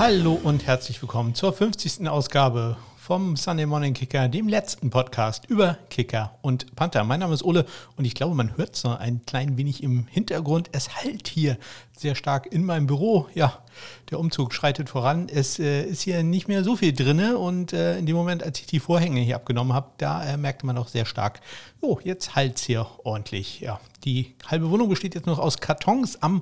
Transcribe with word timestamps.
Hallo 0.00 0.40
und 0.42 0.66
herzlich 0.66 1.02
willkommen 1.02 1.34
zur 1.34 1.52
50. 1.52 2.08
Ausgabe 2.08 2.78
vom 2.96 3.36
Sunday 3.36 3.66
Morning 3.66 3.92
Kicker, 3.92 4.28
dem 4.28 4.48
letzten 4.48 4.88
Podcast 4.88 5.44
über 5.44 5.76
Kicker 5.90 6.38
und 6.40 6.74
Panther. 6.74 7.04
Mein 7.04 7.20
Name 7.20 7.34
ist 7.34 7.42
Ole 7.42 7.66
und 7.96 8.06
ich 8.06 8.14
glaube, 8.14 8.34
man 8.34 8.56
hört 8.56 8.76
so 8.76 8.88
ein 8.88 9.20
klein 9.26 9.58
wenig 9.58 9.82
im 9.82 10.06
Hintergrund. 10.06 10.70
Es 10.72 10.96
halt 10.96 11.28
hier 11.28 11.58
sehr 11.94 12.14
stark 12.14 12.50
in 12.50 12.64
meinem 12.64 12.86
Büro. 12.86 13.28
Ja, 13.34 13.58
der 14.10 14.20
Umzug 14.20 14.54
schreitet 14.54 14.88
voran. 14.88 15.28
Es 15.28 15.58
äh, 15.58 15.82
ist 15.82 16.00
hier 16.00 16.22
nicht 16.22 16.48
mehr 16.48 16.64
so 16.64 16.76
viel 16.76 16.94
drinne 16.94 17.36
und 17.36 17.74
äh, 17.74 17.98
in 17.98 18.06
dem 18.06 18.16
Moment, 18.16 18.42
als 18.42 18.58
ich 18.58 18.66
die 18.66 18.80
Vorhänge 18.80 19.20
hier 19.20 19.36
abgenommen 19.36 19.74
habe, 19.74 19.90
da 19.98 20.24
äh, 20.24 20.38
merkte 20.38 20.64
man 20.64 20.78
auch 20.78 20.88
sehr 20.88 21.04
stark, 21.04 21.42
oh, 21.82 21.98
jetzt 22.02 22.34
halt 22.34 22.56
es 22.56 22.62
hier 22.62 22.86
ordentlich. 23.04 23.60
Ja, 23.60 23.80
die 24.04 24.34
halbe 24.46 24.70
Wohnung 24.70 24.88
besteht 24.88 25.14
jetzt 25.14 25.26
noch 25.26 25.38
aus 25.38 25.58
Kartons. 25.58 26.22
Am 26.22 26.40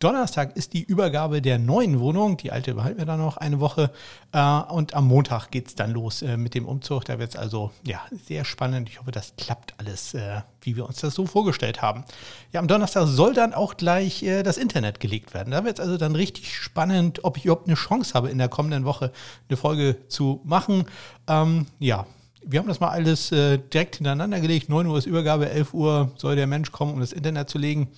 Donnerstag 0.00 0.56
ist 0.56 0.74
die 0.74 0.84
Übergabe 0.84 1.42
der 1.42 1.58
neuen 1.58 1.98
Wohnung. 1.98 2.36
Die 2.36 2.52
alte 2.52 2.74
behalten 2.74 2.98
wir 2.98 3.04
dann 3.04 3.18
noch 3.18 3.36
eine 3.36 3.58
Woche. 3.58 3.90
Äh, 4.30 4.60
und 4.72 4.94
am 4.94 5.08
Montag 5.08 5.50
geht 5.50 5.66
es 5.66 5.74
dann 5.74 5.90
los 5.90 6.22
äh, 6.22 6.36
mit 6.36 6.54
dem 6.54 6.66
Umzug. 6.66 7.04
Da 7.04 7.18
wird 7.18 7.30
es 7.30 7.36
also 7.36 7.72
ja, 7.84 8.00
sehr 8.26 8.44
spannend. 8.44 8.88
Ich 8.88 9.00
hoffe, 9.00 9.10
das 9.10 9.34
klappt 9.36 9.74
alles, 9.78 10.14
äh, 10.14 10.42
wie 10.60 10.76
wir 10.76 10.86
uns 10.86 11.00
das 11.00 11.14
so 11.14 11.26
vorgestellt 11.26 11.82
haben. 11.82 12.04
Ja, 12.52 12.60
am 12.60 12.68
Donnerstag 12.68 13.08
soll 13.08 13.34
dann 13.34 13.52
auch 13.54 13.76
gleich 13.76 14.24
das 14.44 14.56
Internet 14.56 15.00
gelegt 15.00 15.34
werden. 15.34 15.50
Da 15.50 15.64
wird 15.64 15.78
es 15.78 15.84
also 15.84 15.96
dann 15.96 16.14
richtig 16.14 16.54
spannend, 16.54 17.24
ob 17.24 17.36
ich 17.36 17.44
überhaupt 17.44 17.66
eine 17.66 17.76
Chance 17.76 18.14
habe, 18.14 18.30
in 18.30 18.38
der 18.38 18.48
kommenden 18.48 18.84
Woche 18.84 19.12
eine 19.48 19.56
Folge 19.56 19.96
zu 20.08 20.40
machen. 20.44 20.84
Ähm, 21.26 21.66
ja, 21.78 22.06
wir 22.44 22.60
haben 22.60 22.68
das 22.68 22.80
mal 22.80 22.88
alles 22.88 23.32
äh, 23.32 23.58
direkt 23.58 23.96
hintereinander 23.96 24.40
gelegt. 24.40 24.68
9 24.68 24.86
Uhr 24.86 24.98
ist 24.98 25.06
Übergabe, 25.06 25.50
11 25.50 25.74
Uhr 25.74 26.12
soll 26.16 26.36
der 26.36 26.46
Mensch 26.46 26.72
kommen, 26.72 26.94
um 26.94 27.00
das 27.00 27.12
Internet 27.12 27.50
zu 27.50 27.58
legen. 27.58 27.88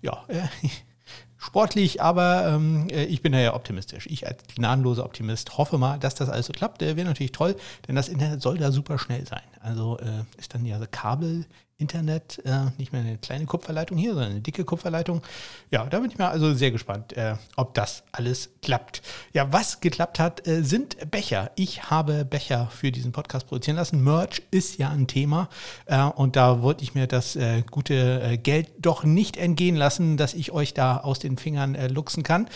Ja, 0.00 0.24
äh, 0.28 0.42
sportlich, 1.42 2.00
aber 2.00 2.46
ähm, 2.46 2.86
äh, 2.90 3.04
ich 3.04 3.20
bin 3.20 3.32
da 3.32 3.38
ja 3.40 3.54
optimistisch. 3.54 4.06
Ich 4.06 4.26
als 4.26 4.42
gnadenloser 4.54 5.04
Optimist 5.04 5.58
hoffe 5.58 5.76
mal, 5.76 5.98
dass 5.98 6.14
das 6.14 6.28
alles 6.28 6.46
so 6.46 6.52
klappt. 6.52 6.80
Der 6.80 6.96
wäre 6.96 7.08
natürlich 7.08 7.32
toll, 7.32 7.56
denn 7.86 7.96
das 7.96 8.08
Internet 8.08 8.40
soll 8.40 8.58
da 8.58 8.70
super 8.70 8.98
schnell 8.98 9.26
sein. 9.26 9.42
Also 9.60 9.98
äh, 9.98 10.24
ist 10.38 10.54
dann 10.54 10.64
ja 10.64 10.78
so 10.78 10.86
Kabel 10.90 11.46
Internet, 11.82 12.40
äh, 12.44 12.70
nicht 12.78 12.92
mehr 12.92 13.02
eine 13.02 13.18
kleine 13.18 13.44
Kupferleitung 13.44 13.98
hier, 13.98 14.14
sondern 14.14 14.30
eine 14.30 14.40
dicke 14.40 14.64
Kupferleitung. 14.64 15.20
Ja, 15.70 15.84
da 15.84 16.00
bin 16.00 16.10
ich 16.10 16.16
mal 16.16 16.30
also 16.30 16.54
sehr 16.54 16.70
gespannt, 16.70 17.14
äh, 17.14 17.34
ob 17.56 17.74
das 17.74 18.04
alles 18.12 18.50
klappt. 18.62 19.02
Ja, 19.34 19.52
was 19.52 19.80
geklappt 19.80 20.18
hat, 20.18 20.46
äh, 20.46 20.62
sind 20.62 21.10
Becher. 21.10 21.50
Ich 21.56 21.90
habe 21.90 22.24
Becher 22.24 22.68
für 22.68 22.90
diesen 22.90 23.12
Podcast 23.12 23.48
produzieren 23.48 23.76
lassen. 23.76 24.02
Merch 24.02 24.42
ist 24.50 24.78
ja 24.78 24.88
ein 24.88 25.06
Thema 25.06 25.48
äh, 25.86 26.02
und 26.02 26.36
da 26.36 26.62
wollte 26.62 26.84
ich 26.84 26.94
mir 26.94 27.06
das 27.06 27.36
äh, 27.36 27.62
gute 27.70 28.22
äh, 28.22 28.38
Geld 28.38 28.68
doch 28.78 29.04
nicht 29.04 29.36
entgehen 29.36 29.76
lassen, 29.76 30.16
dass 30.16 30.32
ich 30.32 30.52
euch 30.52 30.72
da 30.72 30.96
aus 30.98 31.18
den 31.18 31.36
Fingern 31.36 31.76
luxen 31.88 32.22
kann. 32.22 32.48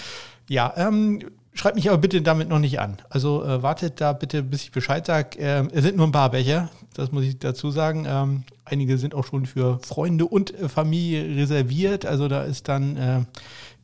Ja, 0.48 0.72
ähm, 0.76 1.20
Schreibt 1.56 1.76
mich 1.76 1.88
aber 1.88 1.96
bitte 1.96 2.20
damit 2.20 2.50
noch 2.50 2.58
nicht 2.58 2.80
an. 2.80 2.98
Also 3.08 3.42
äh, 3.42 3.62
wartet 3.62 4.00
da 4.02 4.12
bitte, 4.12 4.42
bis 4.42 4.62
ich 4.64 4.72
Bescheid 4.72 5.06
sage. 5.06 5.38
Äh, 5.38 5.66
es 5.72 5.84
sind 5.84 5.96
nur 5.96 6.06
ein 6.06 6.12
paar 6.12 6.30
Becher, 6.30 6.68
das 6.92 7.12
muss 7.12 7.24
ich 7.24 7.38
dazu 7.38 7.70
sagen. 7.70 8.04
Ähm, 8.06 8.44
einige 8.66 8.98
sind 8.98 9.14
auch 9.14 9.24
schon 9.24 9.46
für 9.46 9.78
Freunde 9.82 10.26
und 10.26 10.54
äh, 10.54 10.68
Familie 10.68 11.34
reserviert. 11.34 12.04
Also 12.04 12.28
da 12.28 12.42
ist 12.42 12.68
dann, 12.68 12.96
äh, 12.98 13.20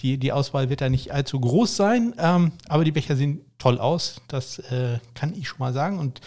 die, 0.00 0.18
die 0.18 0.32
Auswahl 0.32 0.68
wird 0.68 0.82
da 0.82 0.90
nicht 0.90 1.12
allzu 1.12 1.40
groß 1.40 1.74
sein. 1.74 2.14
Ähm, 2.18 2.52
aber 2.68 2.84
die 2.84 2.92
Becher 2.92 3.16
sehen 3.16 3.40
toll 3.62 3.78
aus, 3.78 4.20
das 4.26 4.58
äh, 4.58 4.98
kann 5.14 5.34
ich 5.34 5.46
schon 5.46 5.60
mal 5.60 5.72
sagen. 5.72 6.00
Und 6.00 6.20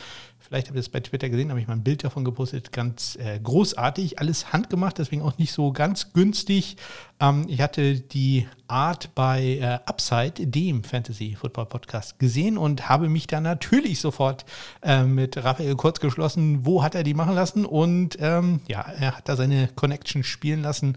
Vielleicht 0.46 0.68
habt 0.68 0.76
ihr 0.76 0.82
es 0.82 0.90
bei 0.90 1.00
Twitter 1.00 1.28
gesehen, 1.28 1.50
habe 1.50 1.60
ich 1.60 1.68
mal 1.68 1.74
ein 1.74 1.84
Bild 1.84 2.04
davon 2.04 2.24
gepostet. 2.24 2.72
Ganz 2.72 3.16
äh, 3.16 3.40
großartig, 3.40 4.20
alles 4.20 4.54
handgemacht, 4.54 5.00
deswegen 5.00 5.24
auch 5.24 5.40
nicht 5.40 5.52
so 5.52 5.72
ganz 5.72 6.14
günstig. 6.14 6.78
Ähm, 7.20 7.46
ich 7.48 7.62
hatte 7.62 7.96
die 8.00 8.48
Art 8.68 9.16
bei 9.16 9.58
äh, 9.60 9.80
Upside, 9.88 10.46
dem 10.46 10.84
Fantasy 10.84 11.36
Football 11.36 11.66
Podcast, 11.66 12.20
gesehen 12.20 12.60
und 12.60 12.88
habe 12.88 13.10
mich 13.10 13.26
da 13.26 13.42
natürlich 13.42 14.00
sofort 14.00 14.46
äh, 14.84 15.04
mit 15.04 15.44
Raphael 15.44 15.76
kurz 15.76 16.00
geschlossen. 16.00 16.64
Wo 16.64 16.84
hat 16.84 16.94
er 16.94 17.02
die 17.02 17.16
machen 17.16 17.34
lassen? 17.34 17.66
Und 17.66 18.18
ähm, 18.20 18.62
ja, 18.68 18.82
er 18.82 19.18
hat 19.18 19.28
da 19.28 19.36
seine 19.36 19.70
Connection 19.70 20.24
spielen 20.24 20.62
lassen. 20.62 20.96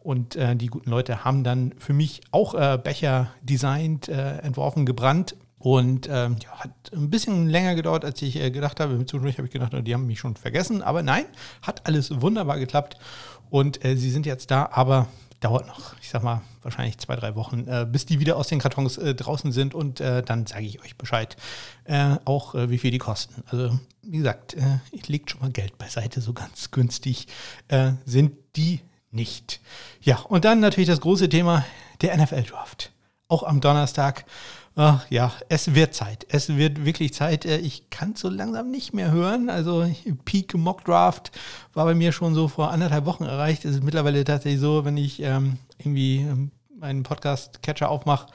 Und 0.00 0.36
äh, 0.36 0.54
die 0.54 0.66
guten 0.66 0.90
Leute 0.90 1.24
haben 1.24 1.44
dann 1.44 1.72
für 1.78 1.94
mich 1.94 2.20
auch 2.30 2.54
äh, 2.54 2.76
Becher 2.76 3.28
designt, 3.40 4.08
äh, 4.08 4.38
entworfen, 4.38 4.84
gebrannt 4.84 5.34
und 5.62 6.08
ähm, 6.10 6.38
ja, 6.42 6.58
hat 6.58 6.72
ein 6.92 7.08
bisschen 7.08 7.48
länger 7.48 7.76
gedauert, 7.76 8.04
als 8.04 8.20
ich 8.20 8.34
äh, 8.34 8.50
gedacht 8.50 8.80
habe. 8.80 8.94
Zwischendurch 9.06 9.38
habe 9.38 9.46
ich 9.46 9.52
gedacht, 9.52 9.72
die 9.86 9.94
haben 9.94 10.08
mich 10.08 10.18
schon 10.18 10.34
vergessen. 10.34 10.82
Aber 10.82 11.04
nein, 11.04 11.24
hat 11.62 11.86
alles 11.86 12.20
wunderbar 12.20 12.58
geklappt. 12.58 12.96
Und 13.48 13.84
äh, 13.84 13.96
sie 13.96 14.10
sind 14.10 14.26
jetzt 14.26 14.50
da, 14.50 14.70
aber 14.72 15.06
dauert 15.38 15.68
noch, 15.68 15.94
ich 16.00 16.10
sag 16.10 16.24
mal, 16.24 16.42
wahrscheinlich 16.62 16.98
zwei, 16.98 17.14
drei 17.14 17.36
Wochen, 17.36 17.68
äh, 17.68 17.86
bis 17.88 18.06
die 18.06 18.18
wieder 18.18 18.38
aus 18.38 18.48
den 18.48 18.58
Kartons 18.58 18.98
äh, 18.98 19.14
draußen 19.14 19.52
sind. 19.52 19.72
Und 19.72 20.00
äh, 20.00 20.24
dann 20.24 20.46
sage 20.46 20.64
ich 20.64 20.82
euch 20.82 20.96
Bescheid, 20.96 21.36
äh, 21.84 22.16
auch 22.24 22.54
wie 22.54 22.78
viel 22.78 22.90
die 22.90 22.98
kosten. 22.98 23.44
Also, 23.46 23.78
wie 24.02 24.18
gesagt, 24.18 24.56
ich 24.90 25.06
lege 25.06 25.30
schon 25.30 25.42
mal 25.42 25.52
Geld 25.52 25.78
beiseite, 25.78 26.20
so 26.20 26.32
ganz 26.32 26.72
günstig 26.72 27.28
sind 28.04 28.32
die 28.56 28.80
nicht. 29.12 29.60
Ja, 30.00 30.18
und 30.22 30.44
dann 30.44 30.58
natürlich 30.58 30.88
das 30.88 31.00
große 31.00 31.28
Thema 31.28 31.64
der 32.00 32.16
NFL-Draft. 32.16 32.90
Auch 33.28 33.42
am 33.42 33.60
Donnerstag. 33.60 34.24
Ach 34.74 35.04
ja, 35.10 35.32
es 35.50 35.74
wird 35.74 35.94
Zeit. 35.94 36.26
Es 36.30 36.56
wird 36.56 36.84
wirklich 36.84 37.12
Zeit. 37.12 37.44
Äh, 37.44 37.58
ich 37.58 37.90
kann 37.90 38.12
es 38.12 38.20
so 38.20 38.28
langsam 38.28 38.70
nicht 38.70 38.94
mehr 38.94 39.10
hören. 39.10 39.50
Also 39.50 39.86
Peak 40.24 40.54
Mock 40.54 40.84
Draft 40.84 41.30
war 41.74 41.84
bei 41.84 41.94
mir 41.94 42.12
schon 42.12 42.34
so 42.34 42.48
vor 42.48 42.70
anderthalb 42.70 43.04
Wochen 43.04 43.24
erreicht. 43.24 43.64
Es 43.64 43.76
ist 43.76 43.84
mittlerweile 43.84 44.24
tatsächlich 44.24 44.60
so, 44.60 44.84
wenn 44.84 44.96
ich 44.96 45.20
ähm, 45.22 45.58
irgendwie 45.78 46.20
ähm, 46.20 46.50
meinen 46.78 47.02
Podcast-Catcher 47.02 47.90
aufmache, 47.90 48.28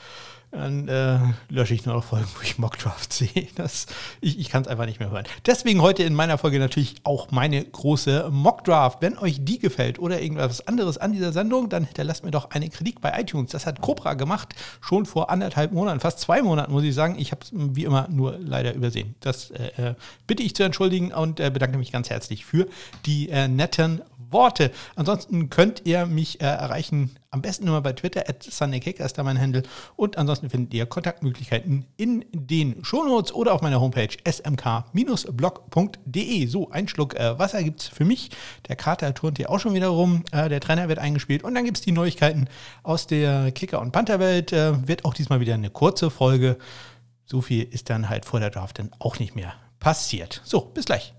dann 0.51 0.87
äh, 0.87 1.19
lösche 1.49 1.73
ich 1.73 1.85
nur 1.85 1.95
noch 1.95 2.03
Folgen, 2.03 2.27
wo 2.35 2.41
ich 2.41 2.57
Mockdraft 2.57 3.11
sehe. 3.13 3.47
Das, 3.55 3.85
ich 4.21 4.39
ich 4.39 4.49
kann 4.49 4.61
es 4.61 4.67
einfach 4.67 4.85
nicht 4.85 4.99
mehr 4.99 5.11
hören. 5.11 5.25
Deswegen 5.45 5.81
heute 5.81 6.03
in 6.03 6.13
meiner 6.13 6.37
Folge 6.37 6.59
natürlich 6.59 6.95
auch 7.03 7.31
meine 7.31 7.63
große 7.63 8.29
Mockdraft. 8.31 9.01
Wenn 9.01 9.17
euch 9.17 9.43
die 9.43 9.59
gefällt 9.59 9.99
oder 9.99 10.21
irgendwas 10.21 10.65
anderes 10.65 10.97
an 10.97 11.11
dieser 11.11 11.33
Sendung, 11.33 11.69
dann 11.69 11.83
hinterlasst 11.83 12.23
mir 12.23 12.31
doch 12.31 12.51
eine 12.51 12.69
Kritik 12.69 13.01
bei 13.01 13.19
iTunes. 13.19 13.51
Das 13.51 13.65
hat 13.65 13.81
Cobra 13.81 14.13
gemacht, 14.13 14.55
schon 14.79 15.05
vor 15.05 15.29
anderthalb 15.29 15.73
Monaten, 15.73 15.99
fast 15.99 16.19
zwei 16.19 16.41
Monaten, 16.41 16.71
muss 16.71 16.83
ich 16.83 16.95
sagen. 16.95 17.15
Ich 17.19 17.31
habe 17.31 17.41
es 17.43 17.51
wie 17.53 17.83
immer 17.83 18.07
nur 18.09 18.37
leider 18.39 18.73
übersehen. 18.73 19.15
Das 19.19 19.51
äh, 19.51 19.67
äh, 19.77 19.95
bitte 20.27 20.43
ich 20.43 20.55
zu 20.55 20.63
entschuldigen 20.63 21.11
und 21.11 21.39
äh, 21.39 21.49
bedanke 21.49 21.77
mich 21.77 21.91
ganz 21.91 22.09
herzlich 22.09 22.45
für 22.45 22.67
die 23.05 23.29
äh, 23.29 23.47
netten 23.47 24.01
Worte. 24.29 24.71
Ansonsten 24.95 25.49
könnt 25.49 25.81
ihr 25.85 26.05
mich 26.05 26.41
äh, 26.41 26.45
erreichen, 26.45 27.11
am 27.29 27.41
besten 27.41 27.67
immer 27.67 27.81
bei 27.81 27.93
Twitter, 27.93 28.29
at 28.29 28.43
SundayKick 28.43 28.99
ist 28.99 29.17
da 29.17 29.23
mein 29.23 29.39
Handel. 29.39 29.63
Und 29.95 30.17
ansonsten 30.17 30.49
findet 30.49 30.73
ihr 30.73 30.85
Kontaktmöglichkeiten 30.85 31.85
in 31.97 32.25
den 32.31 32.83
Shownotes 32.83 33.33
oder 33.33 33.53
auf 33.53 33.61
meiner 33.61 33.79
Homepage 33.81 34.09
smk-blog.de. 34.25 35.27
So, 36.47 36.71
ein 36.71 36.87
Schluck 36.87 37.15
äh, 37.15 37.37
Wasser 37.37 37.59
es 37.59 37.87
für 37.87 38.05
mich. 38.05 38.29
Der 38.67 38.75
Kater 38.75 39.13
turnt 39.13 39.37
hier 39.37 39.49
auch 39.49 39.59
schon 39.59 39.73
wieder 39.73 39.89
rum. 39.89 40.23
Äh, 40.31 40.49
der 40.49 40.61
Trainer 40.61 40.89
wird 40.89 40.99
eingespielt. 40.99 41.43
Und 41.43 41.55
dann 41.55 41.65
gibt 41.65 41.77
es 41.77 41.83
die 41.83 41.91
Neuigkeiten 41.91 42.47
aus 42.83 43.07
der 43.07 43.51
Kicker- 43.51 43.81
und 43.81 43.91
Pantherwelt. 43.91 44.53
Äh, 44.53 44.87
wird 44.87 45.05
auch 45.05 45.13
diesmal 45.13 45.39
wieder 45.39 45.53
eine 45.53 45.69
kurze 45.69 46.09
Folge. 46.09 46.57
So 47.25 47.41
viel 47.41 47.63
ist 47.63 47.89
dann 47.89 48.09
halt 48.09 48.25
vor 48.25 48.39
der 48.39 48.49
Draft 48.49 48.79
dann 48.79 48.91
auch 48.99 49.19
nicht 49.19 49.35
mehr 49.35 49.53
passiert. 49.79 50.41
So, 50.45 50.61
bis 50.61 50.85
gleich. 50.85 51.13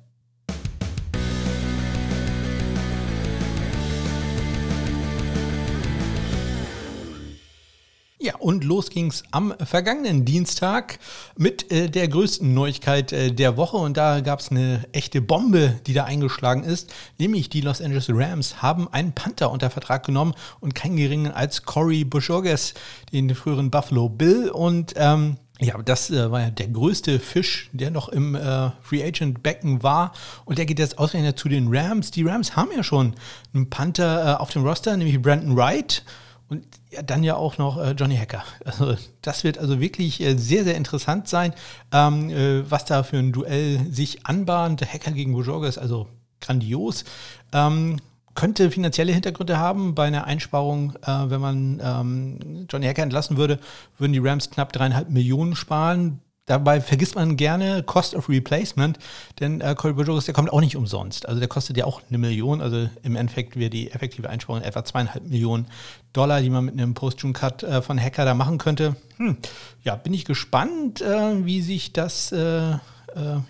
Ja, 8.21 8.35
und 8.37 8.65
los 8.65 8.91
ging's 8.91 9.23
am 9.31 9.55
vergangenen 9.65 10.25
Dienstag 10.25 10.99
mit 11.37 11.71
äh, 11.71 11.89
der 11.89 12.09
größten 12.09 12.53
Neuigkeit 12.53 13.13
äh, 13.13 13.31
der 13.31 13.57
Woche. 13.57 13.77
Und 13.77 13.97
da 13.97 14.19
gab's 14.19 14.51
eine 14.51 14.89
echte 14.91 15.21
Bombe, 15.21 15.79
die 15.87 15.93
da 15.93 16.03
eingeschlagen 16.03 16.65
ist. 16.65 16.93
Nämlich 17.19 17.49
die 17.49 17.61
Los 17.61 17.81
Angeles 17.81 18.09
Rams 18.11 18.61
haben 18.61 18.93
einen 18.93 19.13
Panther 19.13 19.53
unter 19.53 19.71
Vertrag 19.71 20.05
genommen 20.05 20.35
und 20.59 20.75
keinen 20.75 20.97
geringen 20.97 21.31
als 21.31 21.63
Corey 21.63 22.05
Bushorges, 22.05 22.75
den 23.13 23.33
früheren 23.37 23.71
Buffalo 23.71 24.09
Bill. 24.09 24.51
Und 24.51 24.95
ähm, 24.97 25.37
ja, 25.61 25.81
das 25.81 26.11
äh, 26.11 26.29
war 26.29 26.41
ja 26.41 26.51
der 26.51 26.67
größte 26.67 27.21
Fisch, 27.21 27.71
der 27.73 27.93
noch 27.93 28.09
im 28.09 28.35
äh, 28.35 28.71
Free 28.81 29.05
Agent 29.05 29.45
Becken 29.45 29.85
war. 29.85 30.13
Und 30.45 30.59
der 30.59 30.67
geht 30.67 30.81
jetzt 30.81 30.99
ausgerechnet 30.99 31.39
zu 31.39 31.49
den 31.49 31.69
Rams. 31.69 32.11
Die 32.11 32.25
Rams 32.25 32.57
haben 32.57 32.71
ja 32.75 32.83
schon 32.83 33.15
einen 33.55 33.71
Panther 33.71 34.35
äh, 34.35 34.43
auf 34.43 34.51
dem 34.51 34.67
Roster, 34.67 34.97
nämlich 34.97 35.23
Brandon 35.23 35.57
Wright. 35.57 36.03
Und 36.49 36.65
ja, 36.91 37.03
dann 37.03 37.23
ja 37.25 37.37
auch 37.37 37.59
noch 37.59 37.79
äh, 37.79 37.93
Johnny 37.93 38.17
Hacker. 38.17 38.43
Also 38.65 38.97
das 39.23 39.45
wird 39.45 39.59
also 39.59 39.81
wirklich 39.81 40.21
äh, 40.21 40.37
sehr, 40.37 40.65
sehr 40.65 40.77
interessant 40.77 41.29
sein, 41.29 41.53
ähm, 41.93 42.31
äh, 42.31 42.71
was 42.71 42.85
da 42.85 43.03
für 43.03 43.19
ein 43.19 43.33
Duell 43.33 43.87
sich 43.91 44.27
anbahnt. 44.27 44.83
Hacker 44.83 45.13
gegen 45.13 45.33
Bujorga 45.33 45.69
ist 45.69 45.79
also 45.79 46.09
grandios. 46.41 47.05
Ähm, 47.53 47.99
könnte 48.35 48.71
finanzielle 48.71 49.13
Hintergründe 49.13 49.59
haben 49.59 49.97
bei 49.97 50.07
einer 50.07 50.25
Einsparung, 50.25 50.93
wenn 51.05 51.41
man 51.41 51.81
ähm, 51.83 52.67
Johnny 52.71 52.87
Hacker 52.87 53.03
entlassen 53.03 53.37
würde, 53.37 53.59
würden 53.99 54.13
die 54.13 54.21
Rams 54.21 54.49
knapp 54.49 54.73
dreieinhalb 54.73 55.11
Millionen 55.11 55.57
sparen. 55.57 56.21
Dabei 56.49 56.81
vergisst 56.81 57.15
man 57.15 57.37
gerne 57.37 57.83
Cost 57.83 58.15
of 58.15 58.29
Replacement, 58.29 58.99
denn 59.39 59.61
äh, 59.61 59.75
Corey 59.77 59.95
Bojorges, 59.95 60.25
der 60.25 60.35
kommt 60.35 60.53
auch 60.53 60.61
nicht 60.61 60.77
umsonst. 60.77 61.29
Also 61.29 61.39
der 61.39 61.49
kostet 61.49 61.77
ja 61.77 61.85
auch 61.85 62.03
eine 62.09 62.19
Million. 62.19 62.61
Also 62.61 62.89
im 63.03 63.17
Endeffekt 63.17 63.57
wäre 63.57 63.71
die 63.71 63.91
effektive 63.91 64.29
Einsparung 64.29 64.63
etwa 64.63 64.85
zweieinhalb 64.85 65.25
Millionen 65.25 65.67
Dollar, 66.13 66.41
die 66.41 66.51
man 66.51 66.65
mit 66.65 66.75
einem 66.75 66.95
Post-June-Cut 66.95 67.63
äh, 67.63 67.83
von 67.83 68.01
Hacker 68.01 68.25
da 68.25 68.35
machen 68.35 68.59
könnte. 68.59 68.97
Hm. 69.19 69.37
Ja, 69.85 69.95
bin 69.97 70.15
ich 70.15 70.25
gespannt, 70.25 71.01
äh, 71.01 71.45
wie 71.45 71.61
sich 71.61 71.93
das 71.93 72.33
äh, 72.33 72.73
äh, 72.73 72.77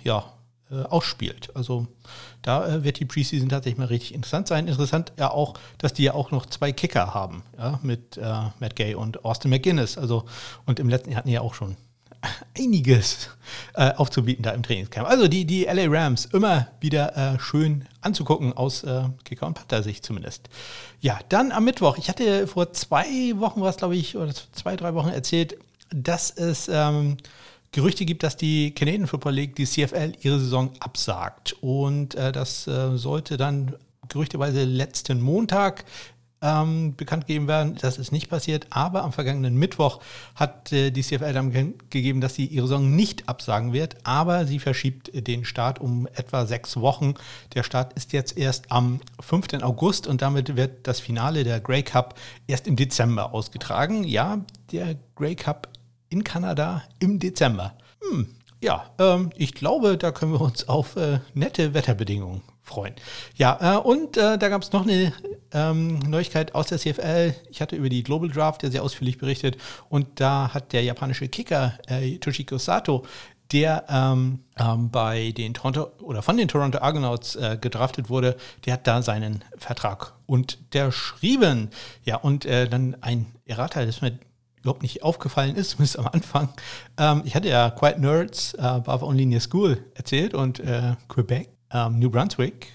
ja, 0.05 0.25
äh, 0.71 0.83
ausspielt. 0.83 1.51
Also 1.55 1.87
da 2.43 2.67
äh, 2.67 2.85
wird 2.85 3.01
die 3.01 3.05
Preseason 3.05 3.49
tatsächlich 3.49 3.79
mal 3.79 3.87
richtig 3.87 4.15
interessant 4.15 4.49
sein. 4.49 4.69
Interessant 4.69 5.13
ja 5.19 5.31
auch, 5.31 5.55
dass 5.79 5.95
die 5.95 6.03
ja 6.03 6.15
auch 6.15 6.31
noch 6.31 6.47
zwei 6.47 6.73
Kicker 6.73 7.15
haben, 7.15 7.43
ja, 7.57 7.79
mit 7.83 8.17
äh, 8.17 8.23
Matt 8.59 8.77
Gay 8.77 8.95
und 8.95 9.25
Austin 9.25 9.51
McGuinness. 9.51 9.97
Also, 9.97 10.25
und 10.67 10.79
im 10.79 10.89
letzten 10.89 11.11
Jahr 11.11 11.19
hatten 11.19 11.29
die 11.29 11.35
ja 11.35 11.41
auch 11.41 11.55
schon 11.55 11.77
einiges 12.59 13.31
äh, 13.75 13.93
aufzubieten 13.95 14.43
da 14.43 14.51
im 14.51 14.63
Trainingscamp. 14.63 15.09
Also 15.09 15.29
die, 15.29 15.45
die 15.45 15.65
LA 15.65 15.87
Rams 15.89 16.27
immer 16.27 16.69
wieder 16.81 17.17
äh, 17.17 17.41
schön 17.41 17.87
anzugucken, 18.01 18.53
aus 18.53 18.85
äh, 18.85 19.05
Kicker- 19.25 19.47
und 19.47 19.55
Panther-Sicht 19.55 20.05
zumindest. 20.05 20.49
Ja, 21.01 21.19
dann 21.29 21.53
am 21.53 21.65
Mittwoch. 21.65 21.97
Ich 21.99 22.09
hatte 22.09 22.47
vor 22.47 22.73
zwei 22.73 23.33
Wochen 23.37 23.61
was, 23.61 23.77
glaube 23.77 23.97
ich, 23.97 24.17
oder 24.17 24.33
zwei, 24.53 24.77
drei 24.77 24.95
Wochen 24.95 25.09
erzählt, 25.09 25.57
dass 25.91 26.31
es 26.31 26.69
ähm, 26.69 27.17
Gerüchte 27.73 28.05
gibt, 28.05 28.23
dass 28.23 28.37
die 28.37 28.73
Canadian 28.73 29.07
Football 29.07 29.35
League, 29.35 29.57
die 29.57 29.67
CFL, 29.67 30.13
ihre 30.21 30.41
Saison 30.41 30.73
absagt. 30.81 31.55
Und 31.61 32.15
äh, 32.15 32.33
das 32.33 32.67
äh, 32.67 32.97
sollte 32.97 33.37
dann 33.37 33.75
gerüchteweise 34.09 34.65
letzten 34.65 35.21
Montag 35.21 35.85
ähm, 36.41 36.95
bekannt 36.97 37.27
gegeben 37.27 37.49
werden. 37.49 37.77
Das 37.81 37.99
ist 37.99 38.13
nicht 38.13 38.29
passiert, 38.29 38.67
aber 38.71 39.03
am 39.03 39.13
vergangenen 39.13 39.57
Mittwoch 39.57 40.01
hat 40.35 40.73
äh, 40.73 40.91
die 40.91 41.03
CFL 41.03 41.33
dann 41.33 41.75
gegeben, 41.91 42.21
dass 42.21 42.35
sie 42.35 42.47
ihre 42.47 42.67
Saison 42.67 42.95
nicht 42.95 43.29
absagen 43.29 43.73
wird, 43.73 43.97
aber 44.05 44.47
sie 44.47 44.59
verschiebt 44.59 45.11
den 45.15 45.45
Start 45.45 45.81
um 45.81 46.07
etwa 46.15 46.47
sechs 46.47 46.77
Wochen. 46.77 47.15
Der 47.55 47.63
Start 47.63 47.93
ist 47.95 48.13
jetzt 48.13 48.37
erst 48.37 48.71
am 48.71 49.01
5. 49.21 49.63
August 49.63 50.07
und 50.07 50.23
damit 50.23 50.57
wird 50.57 50.87
das 50.87 51.01
Finale 51.01 51.45
der 51.45 51.61
Grey 51.61 51.83
Cup 51.83 52.19
erst 52.47 52.67
im 52.67 52.77
Dezember 52.77 53.35
ausgetragen. 53.35 54.05
Ja, 54.05 54.41
der 54.73 54.97
Grey 55.17 55.35
Cup 55.35 55.69
in 56.09 56.25
Kanada 56.25 56.83
im 57.01 57.19
Dezember. 57.19 57.75
Hm, 58.01 58.29
ja, 58.61 58.91
ähm, 58.99 59.31
ich 59.37 59.55
glaube, 59.55 59.99
da 59.99 60.11
können 60.13 60.33
wir 60.33 60.41
uns 60.41 60.69
auf 60.69 60.97
äh, 60.97 61.21
nette 61.35 61.75
Wetterbedingungen 61.75 62.43
freuen. 62.69 62.95
Ja, 63.37 63.77
äh, 63.77 63.79
und 63.79 64.17
äh, 64.17 64.39
da 64.39 64.49
gab 64.49 64.63
es 64.63 64.73
noch 64.73 64.83
eine 64.83 65.13
ähm, 65.53 65.99
Neuigkeit 66.01 66.55
aus 66.55 66.69
der 66.69 66.79
CFL. 66.79 67.35
Ich 67.51 67.61
hatte 67.61 67.77
über 67.77 67.89
die 67.89 68.03
Global 68.03 68.29
Draft 68.29 68.63
ja 68.63 68.71
sehr 68.71 68.83
ausführlich 68.83 69.19
berichtet 69.19 69.57
und 69.89 70.21
da 70.21 70.53
hat 70.55 70.73
der 70.73 70.83
japanische 70.83 71.29
Kicker 71.29 71.79
äh, 71.89 72.19
Toshiko 72.19 72.59
Sato 72.59 73.05
der 73.53 73.85
ähm, 73.89 74.41
ähm, 74.59 74.91
bei 74.91 75.33
den 75.33 75.55
Toronto 75.55 75.91
oder 76.03 76.23
von 76.23 76.37
den 76.37 76.49
Toronto 76.49 76.79
Argonauts 76.79 77.35
äh, 77.37 77.57
gedraftet 77.61 78.11
wurde, 78.11 78.37
der 78.67 78.75
hat 78.75 78.87
da 78.87 79.03
seinen 79.03 79.43
Vertrag 79.57 80.13
unterschrieben. 80.27 81.71
Ja, 82.05 82.17
und 82.17 82.45
äh, 82.45 82.69
dann 82.69 82.97
ein 83.01 83.27
Errata, 83.47 83.85
das 83.85 84.03
mir 84.03 84.19
überhaupt 84.61 84.83
nicht 84.83 85.03
aufgefallen 85.03 85.57
ist, 85.57 85.71
zumindest 85.71 85.99
am 85.99 86.09
Anfang. 86.09 86.49
Ähm, 86.99 87.23
ich 87.25 87.35
hatte 87.35 87.49
ja 87.49 87.71
Quiet 87.71 87.99
Nerds, 87.99 88.55
äh, 88.55 88.61
Above 88.61 89.07
Only 89.07 89.41
School 89.41 89.83
erzählt 89.95 90.35
und 90.35 90.61
äh, 90.61 90.97
Quebec, 91.09 91.49
ähm, 91.73 91.99
New 91.99 92.11
Brunswick, 92.11 92.69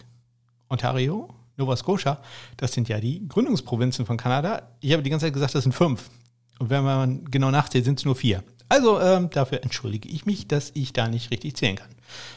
Ontario, 0.70 1.30
Nova 1.58 1.76
Scotia, 1.76 2.20
das 2.58 2.74
sind 2.74 2.90
ja 2.90 3.00
die 3.00 3.28
Gründungsprovinzen 3.28 4.06
von 4.06 4.18
Kanada. 4.18 4.70
Ich 4.80 4.92
habe 4.94 5.04
die 5.04 5.10
ganze 5.10 5.28
Zeit 5.28 5.34
gesagt, 5.34 5.56
das 5.56 5.64
sind 5.64 5.74
fünf. 5.74 6.10
Und 6.60 6.70
wenn 6.70 6.84
man 6.84 7.26
genau 7.26 7.52
nachzählt, 7.52 7.86
sind 7.86 8.00
es 8.00 8.06
nur 8.06 8.16
vier. 8.16 8.44
Also 8.70 9.00
ähm, 9.00 9.30
dafür 9.30 9.64
entschuldige 9.64 10.10
ich 10.10 10.26
mich, 10.26 10.48
dass 10.48 10.72
ich 10.74 10.94
da 10.94 11.08
nicht 11.08 11.32
richtig 11.32 11.56
zählen 11.56 11.76
kann. 11.76 11.90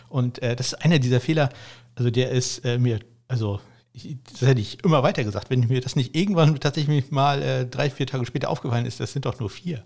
Und 0.08 0.42
äh, 0.42 0.56
das 0.56 0.68
ist 0.68 0.84
einer 0.84 0.98
dieser 0.98 1.20
Fehler, 1.20 1.50
also 1.94 2.10
der 2.10 2.30
ist 2.30 2.64
äh, 2.64 2.78
mir, 2.78 3.00
also 3.28 3.60
ich, 3.92 4.16
das 4.30 4.42
hätte 4.42 4.60
ich 4.60 4.84
immer 4.84 5.02
weiter 5.02 5.24
gesagt, 5.24 5.48
wenn 5.48 5.60
mir 5.68 5.80
das 5.80 5.96
nicht 5.96 6.14
irgendwann 6.14 6.58
tatsächlich 6.60 7.10
mal 7.10 7.42
äh, 7.42 7.66
drei, 7.66 7.88
vier 7.88 8.06
Tage 8.06 8.26
später 8.26 8.50
aufgefallen 8.50 8.84
ist, 8.84 9.00
das 9.00 9.12
sind 9.12 9.24
doch 9.24 9.40
nur 9.40 9.48
vier. 9.48 9.82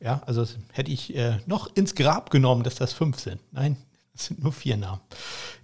Ja, 0.00 0.22
also 0.26 0.46
hätte 0.72 0.90
ich 0.90 1.14
äh, 1.16 1.38
noch 1.46 1.74
ins 1.74 1.94
Grab 1.94 2.30
genommen, 2.30 2.62
dass 2.62 2.76
das 2.76 2.92
fünf 2.92 3.18
sind. 3.18 3.40
Nein, 3.52 3.76
es 4.16 4.26
sind 4.26 4.42
nur 4.44 4.52
vier 4.52 4.76
Namen. 4.76 5.00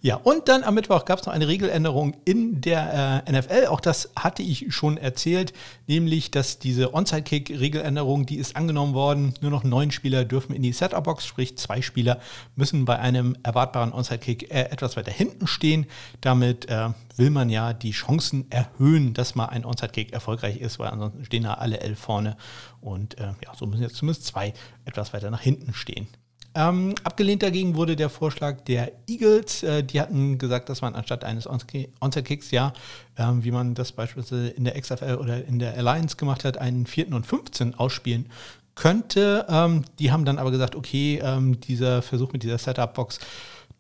Ja, 0.02 0.16
und 0.16 0.48
dann 0.48 0.64
am 0.64 0.74
Mittwoch 0.74 1.04
gab 1.04 1.20
es 1.20 1.26
noch 1.26 1.32
eine 1.32 1.46
Regeländerung 1.46 2.16
in 2.24 2.60
der 2.60 3.22
äh, 3.26 3.32
NFL. 3.32 3.66
Auch 3.66 3.80
das 3.80 4.10
hatte 4.16 4.42
ich 4.42 4.74
schon 4.74 4.96
erzählt, 4.96 5.52
nämlich, 5.86 6.32
dass 6.32 6.58
diese 6.58 6.92
Onside-Kick-Regeländerung, 6.92 8.26
die 8.26 8.38
ist 8.38 8.56
angenommen 8.56 8.94
worden. 8.94 9.34
Nur 9.40 9.52
noch 9.52 9.62
neun 9.62 9.92
Spieler 9.92 10.24
dürfen 10.24 10.52
in 10.54 10.62
die 10.62 10.72
Setup-Box, 10.72 11.26
sprich 11.26 11.58
zwei 11.58 11.80
Spieler 11.80 12.18
müssen 12.56 12.86
bei 12.86 12.98
einem 12.98 13.36
erwartbaren 13.44 13.92
Onside-Kick 13.92 14.50
äh, 14.50 14.62
etwas 14.62 14.96
weiter 14.96 15.12
hinten 15.12 15.46
stehen. 15.46 15.86
Damit 16.20 16.68
äh, 16.68 16.88
will 17.16 17.30
man 17.30 17.50
ja 17.50 17.72
die 17.72 17.92
Chancen 17.92 18.50
erhöhen, 18.50 19.14
dass 19.14 19.36
mal 19.36 19.46
ein 19.46 19.64
Onside-Kick 19.64 20.12
erfolgreich 20.12 20.56
ist, 20.56 20.80
weil 20.80 20.88
ansonsten 20.88 21.24
stehen 21.24 21.44
da 21.44 21.54
alle 21.54 21.80
elf 21.80 22.00
vorne. 22.00 22.36
Und 22.80 23.16
äh, 23.20 23.32
ja, 23.44 23.54
so 23.56 23.66
müssen 23.66 23.82
jetzt 23.82 23.96
zumindest 23.96 24.26
zwei 24.26 24.54
etwas 24.84 25.12
weiter 25.12 25.30
nach 25.30 25.40
hinten 25.40 25.72
stehen. 25.72 26.08
Ähm, 26.54 26.94
abgelehnt 27.04 27.42
dagegen 27.42 27.76
wurde 27.76 27.94
der 27.94 28.08
Vorschlag 28.08 28.62
der 28.62 28.92
Eagles. 29.06 29.62
Äh, 29.62 29.84
die 29.84 30.00
hatten 30.00 30.38
gesagt, 30.38 30.68
dass 30.68 30.82
man 30.82 30.94
anstatt 30.94 31.24
eines 31.24 31.46
Onside-Kicks, 31.46 32.50
ja, 32.50 32.72
ähm, 33.16 33.44
wie 33.44 33.52
man 33.52 33.74
das 33.74 33.92
beispielsweise 33.92 34.48
in 34.48 34.64
der 34.64 34.80
XFL 34.80 35.16
oder 35.20 35.44
in 35.44 35.60
der 35.60 35.76
Alliance 35.76 36.16
gemacht 36.16 36.44
hat, 36.44 36.58
einen 36.58 36.86
vierten 36.86 37.14
und 37.14 37.24
15 37.24 37.74
ausspielen 37.76 38.26
könnte. 38.74 39.46
Ähm, 39.48 39.84
die 39.98 40.10
haben 40.10 40.24
dann 40.24 40.38
aber 40.38 40.50
gesagt, 40.50 40.74
okay, 40.74 41.20
ähm, 41.22 41.60
dieser 41.60 42.02
Versuch 42.02 42.32
mit 42.32 42.42
dieser 42.42 42.58
Setup-Box, 42.58 43.20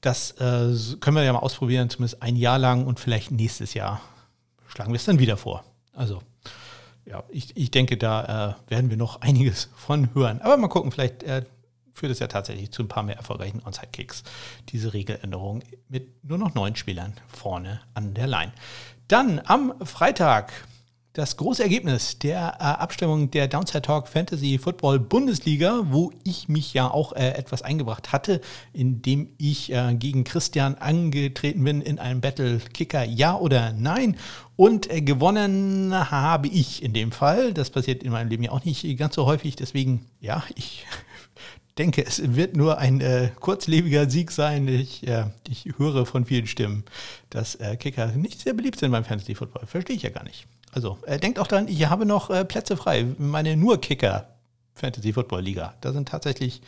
das 0.00 0.32
äh, 0.32 0.72
können 1.00 1.16
wir 1.16 1.24
ja 1.24 1.32
mal 1.32 1.40
ausprobieren, 1.40 1.90
zumindest 1.90 2.22
ein 2.22 2.36
Jahr 2.36 2.58
lang 2.58 2.86
und 2.86 3.00
vielleicht 3.00 3.32
nächstes 3.32 3.74
Jahr 3.74 4.00
schlagen 4.68 4.92
wir 4.92 4.96
es 4.96 5.04
dann 5.04 5.18
wieder 5.18 5.36
vor. 5.36 5.64
Also 5.92 6.22
ja, 7.04 7.24
ich, 7.30 7.56
ich 7.56 7.70
denke, 7.70 7.96
da 7.96 8.56
äh, 8.68 8.70
werden 8.70 8.90
wir 8.90 8.96
noch 8.96 9.20
einiges 9.20 9.68
von 9.74 10.14
hören. 10.14 10.40
Aber 10.40 10.56
mal 10.56 10.68
gucken, 10.68 10.92
vielleicht 10.92 11.24
äh, 11.24 11.42
führt 12.00 12.12
es 12.12 12.18
ja 12.18 12.28
tatsächlich 12.28 12.70
zu 12.70 12.82
ein 12.82 12.88
paar 12.88 13.02
mehr 13.02 13.16
erfolgreichen 13.16 13.60
Onside-Kicks. 13.62 14.24
Diese 14.70 14.94
Regeländerung 14.94 15.62
mit 15.88 16.24
nur 16.24 16.38
noch 16.38 16.54
neun 16.54 16.74
Spielern 16.74 17.12
vorne 17.28 17.82
an 17.92 18.14
der 18.14 18.26
Line. 18.26 18.52
Dann 19.06 19.40
am 19.44 19.74
Freitag 19.84 20.50
das 21.12 21.36
große 21.36 21.62
Ergebnis 21.62 22.18
der 22.18 22.56
äh, 22.58 22.62
Abstimmung 22.62 23.30
der 23.30 23.48
Downside 23.48 23.82
Talk 23.82 24.08
Fantasy 24.08 24.58
Football 24.58 24.98
Bundesliga, 25.00 25.82
wo 25.90 26.10
ich 26.24 26.48
mich 26.48 26.72
ja 26.72 26.88
auch 26.90 27.12
äh, 27.12 27.32
etwas 27.32 27.60
eingebracht 27.60 28.12
hatte, 28.12 28.40
indem 28.72 29.28
ich 29.36 29.70
äh, 29.72 29.94
gegen 29.94 30.24
Christian 30.24 30.76
angetreten 30.76 31.64
bin 31.64 31.82
in 31.82 31.98
einem 31.98 32.22
Battle 32.22 32.60
Kicker 32.72 33.04
Ja 33.04 33.36
oder 33.36 33.72
Nein. 33.72 34.16
Und 34.56 34.90
äh, 34.90 35.02
gewonnen 35.02 36.10
habe 36.10 36.48
ich 36.48 36.82
in 36.82 36.94
dem 36.94 37.12
Fall. 37.12 37.52
Das 37.52 37.68
passiert 37.68 38.02
in 38.02 38.12
meinem 38.12 38.28
Leben 38.28 38.44
ja 38.44 38.52
auch 38.52 38.64
nicht 38.64 38.96
ganz 38.96 39.16
so 39.16 39.26
häufig. 39.26 39.56
Deswegen, 39.56 40.06
ja, 40.20 40.44
ich 40.54 40.86
denke, 41.78 42.04
es 42.04 42.34
wird 42.36 42.56
nur 42.56 42.78
ein 42.78 43.00
äh, 43.00 43.30
kurzlebiger 43.38 44.08
Sieg 44.08 44.30
sein. 44.30 44.68
Ich, 44.68 45.06
äh, 45.06 45.26
ich 45.48 45.66
höre 45.76 46.06
von 46.06 46.24
vielen 46.24 46.46
Stimmen, 46.46 46.84
dass 47.30 47.54
äh, 47.56 47.76
Kicker 47.76 48.08
nicht 48.08 48.40
sehr 48.40 48.54
beliebt 48.54 48.78
sind 48.78 48.90
beim 48.90 49.04
Fantasy 49.04 49.34
Football. 49.34 49.66
Verstehe 49.66 49.96
ich 49.96 50.02
ja 50.02 50.10
gar 50.10 50.24
nicht. 50.24 50.46
Also 50.72 50.98
äh, 51.06 51.18
denkt 51.18 51.38
auch 51.38 51.46
daran, 51.46 51.68
ich 51.68 51.88
habe 51.88 52.06
noch 52.06 52.30
äh, 52.30 52.44
Plätze 52.44 52.76
frei. 52.76 53.06
Meine 53.18 53.56
nur 53.56 53.80
Kicker 53.80 54.28
Fantasy 54.74 55.12
Football 55.12 55.42
Liga. 55.42 55.74
Da 55.80 55.92
sind 55.92 56.08
tatsächlich 56.08 56.62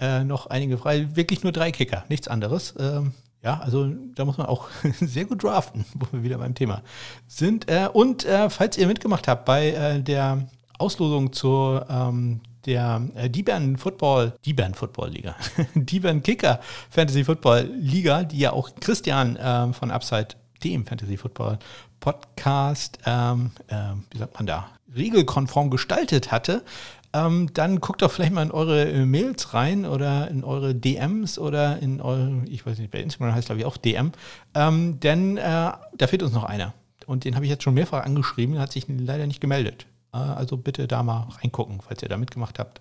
äh, 0.00 0.24
noch 0.24 0.46
einige 0.46 0.78
frei. 0.78 1.14
Wirklich 1.16 1.42
nur 1.42 1.52
drei 1.52 1.72
Kicker, 1.72 2.04
nichts 2.08 2.28
anderes. 2.28 2.74
Ähm, 2.78 3.12
ja, 3.42 3.60
also 3.60 3.86
da 4.14 4.24
muss 4.24 4.38
man 4.38 4.46
auch 4.46 4.68
sehr 5.00 5.24
gut 5.24 5.42
draften, 5.42 5.84
wo 5.94 6.06
wir 6.12 6.22
wieder 6.22 6.38
beim 6.38 6.54
Thema 6.54 6.82
sind. 7.28 7.66
und 7.92 8.26
falls 8.48 8.76
ihr 8.76 8.86
mitgemacht 8.86 9.28
habt 9.28 9.44
bei 9.44 10.00
der 10.04 10.48
Auslosung 10.78 11.32
zur 11.32 11.86
ähm, 11.88 12.40
der 12.66 13.02
äh, 13.14 13.30
Dibern 13.30 13.76
Football, 13.76 14.34
Dibern 14.44 14.74
Football 14.74 15.10
Liga, 15.10 15.36
Dibern 15.74 16.22
Kicker 16.22 16.60
Fantasy 16.90 17.24
Football 17.24 17.70
Liga, 17.78 18.24
die 18.24 18.38
ja 18.38 18.52
auch 18.52 18.70
Christian 18.80 19.38
ähm, 19.40 19.74
von 19.74 19.90
Upside, 19.90 20.28
dem 20.64 20.86
Fantasy 20.86 21.16
Football 21.16 21.58
Podcast, 22.00 22.98
ähm, 23.06 23.50
äh, 23.68 23.74
wie 24.10 24.18
sagt 24.18 24.34
man 24.34 24.46
da, 24.46 24.68
regelkonform 24.94 25.70
gestaltet 25.70 26.32
hatte, 26.32 26.64
ähm, 27.12 27.50
dann 27.54 27.80
guckt 27.80 28.02
doch 28.02 28.10
vielleicht 28.10 28.32
mal 28.32 28.42
in 28.42 28.50
eure 28.50 28.90
äh, 28.90 29.06
Mails 29.06 29.54
rein 29.54 29.86
oder 29.86 30.28
in 30.28 30.44
eure 30.44 30.74
DMs 30.74 31.38
oder 31.38 31.78
in 31.78 32.00
eure, 32.00 32.42
ich 32.46 32.66
weiß 32.66 32.78
nicht, 32.78 32.90
bei 32.90 33.00
Instagram 33.00 33.34
heißt 33.34 33.46
glaube 33.46 33.60
ich 33.60 33.66
auch 33.66 33.76
DM, 33.76 34.12
ähm, 34.54 35.00
denn 35.00 35.36
äh, 35.36 35.42
da 35.42 36.06
fehlt 36.06 36.22
uns 36.22 36.32
noch 36.32 36.44
einer. 36.44 36.74
Und 37.06 37.24
den 37.24 37.36
habe 37.36 37.44
ich 37.44 37.50
jetzt 37.50 37.62
schon 37.62 37.74
mehrfach 37.74 38.04
angeschrieben, 38.04 38.58
hat 38.58 38.72
sich 38.72 38.86
leider 38.88 39.26
nicht 39.26 39.40
gemeldet. 39.40 39.86
Äh, 40.16 40.38
also 40.38 40.56
bitte 40.56 40.88
da 40.88 41.02
mal 41.02 41.28
reingucken, 41.40 41.80
falls 41.80 42.02
ihr 42.02 42.08
da 42.08 42.16
mitgemacht 42.16 42.58
habt. 42.58 42.80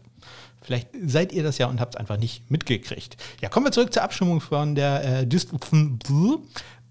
Vielleicht 0.61 0.89
seid 1.05 1.31
ihr 1.31 1.43
das 1.43 1.59
ja 1.59 1.67
und 1.67 1.79
habt 1.79 1.95
es 1.95 1.99
einfach 1.99 2.17
nicht 2.17 2.49
mitgekriegt. 2.49 3.17
Ja, 3.41 3.49
kommen 3.49 3.67
wir 3.67 3.71
zurück 3.71 3.93
zur 3.93 4.01
Abstimmung 4.01 4.41
von 4.41 4.73
der 4.73 5.21
äh, 5.21 5.27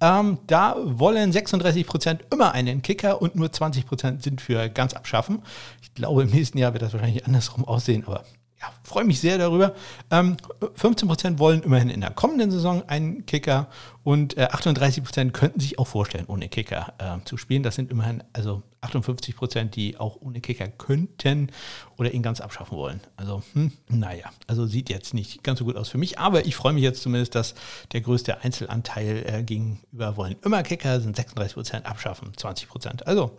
ähm, 0.00 0.38
da 0.46 0.76
wollen 0.84 1.32
36 1.32 1.86
Prozent 1.86 2.24
immer 2.32 2.52
einen 2.52 2.82
Kicker 2.82 3.22
und 3.22 3.36
nur 3.36 3.50
20 3.50 3.86
Prozent 3.86 4.22
sind 4.22 4.40
für 4.40 4.68
ganz 4.68 4.92
abschaffen. 4.92 5.42
Ich 5.82 5.94
glaube, 5.94 6.22
im 6.22 6.30
nächsten 6.30 6.58
Jahr 6.58 6.72
wird 6.72 6.82
das 6.82 6.92
wahrscheinlich 6.92 7.26
andersrum 7.26 7.64
aussehen, 7.64 8.04
aber 8.06 8.24
ja, 8.60 8.72
freue 8.82 9.04
mich 9.04 9.20
sehr 9.20 9.38
darüber. 9.38 9.74
Ähm, 10.10 10.36
15% 10.60 11.38
wollen 11.38 11.62
immerhin 11.62 11.90
in 11.90 12.00
der 12.00 12.10
kommenden 12.10 12.50
Saison 12.50 12.82
einen 12.88 13.26
Kicker 13.26 13.68
und 14.02 14.36
äh, 14.36 14.46
38% 14.46 15.30
könnten 15.30 15.60
sich 15.60 15.78
auch 15.78 15.86
vorstellen, 15.86 16.24
ohne 16.28 16.48
Kicker 16.48 16.92
äh, 16.98 17.24
zu 17.24 17.36
spielen. 17.36 17.62
Das 17.62 17.74
sind 17.74 17.90
immerhin 17.90 18.22
also 18.32 18.62
58%, 18.84 19.64
die 19.70 19.98
auch 19.98 20.16
ohne 20.20 20.40
Kicker 20.40 20.68
könnten 20.68 21.50
oder 21.96 22.12
ihn 22.12 22.22
ganz 22.22 22.40
abschaffen 22.40 22.76
wollen. 22.76 23.00
Also, 23.16 23.42
hm, 23.52 23.72
naja, 23.88 24.30
also 24.46 24.66
sieht 24.66 24.90
jetzt 24.90 25.14
nicht 25.14 25.42
ganz 25.42 25.58
so 25.58 25.64
gut 25.64 25.76
aus 25.76 25.88
für 25.88 25.98
mich, 25.98 26.18
aber 26.18 26.46
ich 26.46 26.56
freue 26.56 26.72
mich 26.72 26.82
jetzt 26.82 27.02
zumindest, 27.02 27.34
dass 27.34 27.54
der 27.92 28.00
größte 28.00 28.42
Einzelanteil 28.42 29.24
äh, 29.26 29.42
gegenüber 29.42 30.16
wollen 30.16 30.36
immer 30.42 30.62
Kicker 30.62 31.00
sind 31.00 31.18
36%, 31.18 31.82
abschaffen 31.82 32.32
20%. 32.32 33.02
Also 33.04 33.38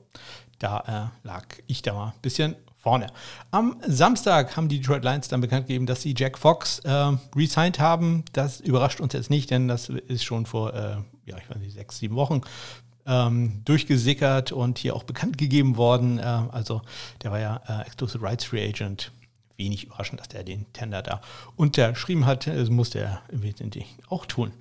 da 0.60 1.12
äh, 1.24 1.28
lag 1.28 1.46
ich 1.68 1.82
da 1.82 1.94
mal 1.94 2.08
ein 2.08 2.22
bisschen 2.22 2.56
vorne. 2.78 3.08
Am 3.52 3.78
Samstag 3.88 4.56
haben 4.56 4.70
die 4.70 4.80
Detroit 4.80 5.04
Lions 5.04 5.28
dann 5.28 5.42
bekannt 5.42 5.68
gegeben, 5.68 5.86
dass 5.86 6.02
sie 6.02 6.14
Jack 6.16 6.38
Fox 6.38 6.80
äh, 6.80 7.12
resigned 7.36 7.80
haben. 7.80 8.24
Das 8.34 8.60
überrascht 8.60 9.02
uns 9.02 9.14
jetzt 9.14 9.30
nicht, 9.30 9.50
denn 9.50 9.68
das 9.68 9.90
ist 9.90 10.24
schon 10.24 10.46
vor, 10.46 10.74
äh, 10.74 10.98
ja, 11.26 11.38
ich 11.38 11.50
weiß 11.50 11.58
nicht, 11.58 11.74
sechs, 11.74 11.98
sieben 11.98 12.16
Wochen 12.16 12.42
ähm, 13.06 13.62
durchgesickert 13.66 14.52
und 14.52 14.78
hier 14.78 14.96
auch 14.96 15.04
bekannt 15.04 15.38
gegeben 15.38 15.78
worden. 15.78 16.20
Äh, 16.20 16.24
also 16.24 16.82
der 17.24 17.32
war 17.32 17.40
ja 17.40 17.62
äh, 17.68 17.86
Exclusive 17.86 18.24
Rights 18.24 18.46
Free 18.46 18.68
Agent. 18.68 19.12
Wenig 19.58 19.86
überraschend, 19.86 20.20
dass 20.20 20.28
der 20.28 20.44
den 20.44 20.66
Tender 20.74 21.02
da 21.02 21.22
unterschrieben 21.56 22.26
hat. 22.26 22.46
Das 22.46 22.70
musste 22.70 23.00
er 23.00 23.22
im 23.30 23.42
Wesentlichen 23.42 24.02
auch 24.10 24.26
tun. 24.26 24.52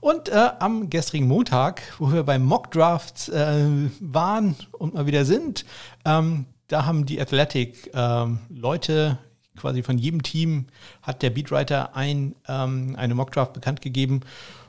Und 0.00 0.28
äh, 0.28 0.50
am 0.60 0.90
gestrigen 0.90 1.26
Montag, 1.26 1.82
wo 1.98 2.12
wir 2.12 2.22
beim 2.22 2.44
Mock 2.44 2.70
Drafts 2.70 3.28
äh, 3.28 3.66
waren 3.98 4.54
und 4.70 4.94
mal 4.94 5.06
wieder 5.06 5.24
sind, 5.24 5.64
ähm, 6.04 6.46
da 6.68 6.86
haben 6.86 7.04
die 7.04 7.20
Athletic 7.20 7.90
ähm, 7.94 8.38
Leute 8.48 9.18
quasi 9.56 9.82
von 9.82 9.98
jedem 9.98 10.22
Team 10.22 10.66
hat 11.02 11.22
der 11.22 11.30
Beatwriter 11.30 11.94
ein, 11.96 12.34
ähm, 12.48 12.94
eine 12.96 13.14
Mockdraft 13.14 13.52
bekannt 13.52 13.80
gegeben 13.80 14.20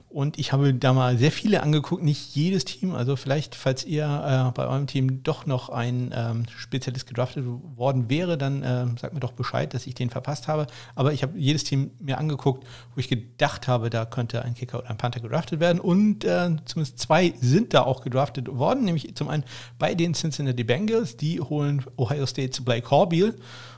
und 0.10 0.40
ich 0.40 0.54
habe 0.54 0.74
da 0.74 0.94
mal 0.94 1.18
sehr 1.18 1.32
viele 1.32 1.62
angeguckt, 1.62 2.02
nicht 2.02 2.36
jedes 2.36 2.64
Team. 2.64 2.96
Also 2.96 3.18
vielleicht, 3.18 3.54
falls 3.54 3.84
ihr 3.84 4.06
äh, 4.06 4.52
bei 4.56 4.66
eurem 4.66 4.88
Team 4.88 5.24
doch 5.24 5.46
noch 5.46 5.68
ein 5.68 6.14
ähm, 6.16 6.46
Spezialist 6.56 7.06
gedraftet 7.06 7.46
worden 7.76 8.10
wäre, 8.10 8.38
dann 8.38 8.64
äh, 8.64 8.86
sagt 8.98 9.14
mir 9.14 9.20
doch 9.20 9.34
Bescheid, 9.34 9.74
dass 9.74 9.86
ich 9.88 9.94
den 9.94 10.10
verpasst 10.10 10.48
habe. 10.48 10.68
Aber 10.96 11.12
ich 11.12 11.22
habe 11.22 11.38
jedes 11.38 11.66
Team 11.66 11.92
mir 12.00 12.18
angeguckt, 12.18 12.66
wo 12.94 13.00
ich 13.00 13.10
gedacht 13.10 13.68
habe, 13.68 13.90
da 13.90 14.06
könnte 14.06 14.46
ein 14.46 14.54
Kicker 14.54 14.80
oder 14.80 14.90
ein 14.90 14.98
Panther 14.98 15.20
gedraftet 15.20 15.60
werden. 15.60 15.82
Und 15.82 16.24
äh, 16.24 16.56
zumindest 16.64 17.00
zwei 17.00 17.34
sind 17.42 17.74
da 17.74 17.82
auch 17.82 18.02
gedraftet 18.02 18.48
worden, 18.48 18.86
nämlich 18.86 19.16
zum 19.16 19.28
einen 19.28 19.44
bei 19.80 19.96
den 19.96 20.14
Cincinnati 20.14 20.64
Bengals, 20.64 21.18
die 21.18 21.42
holen 21.42 21.84
Ohio 21.98 22.26
State 22.26 22.52
zu 22.52 22.64
Blake 22.64 22.90
Horbeal. 22.90 23.36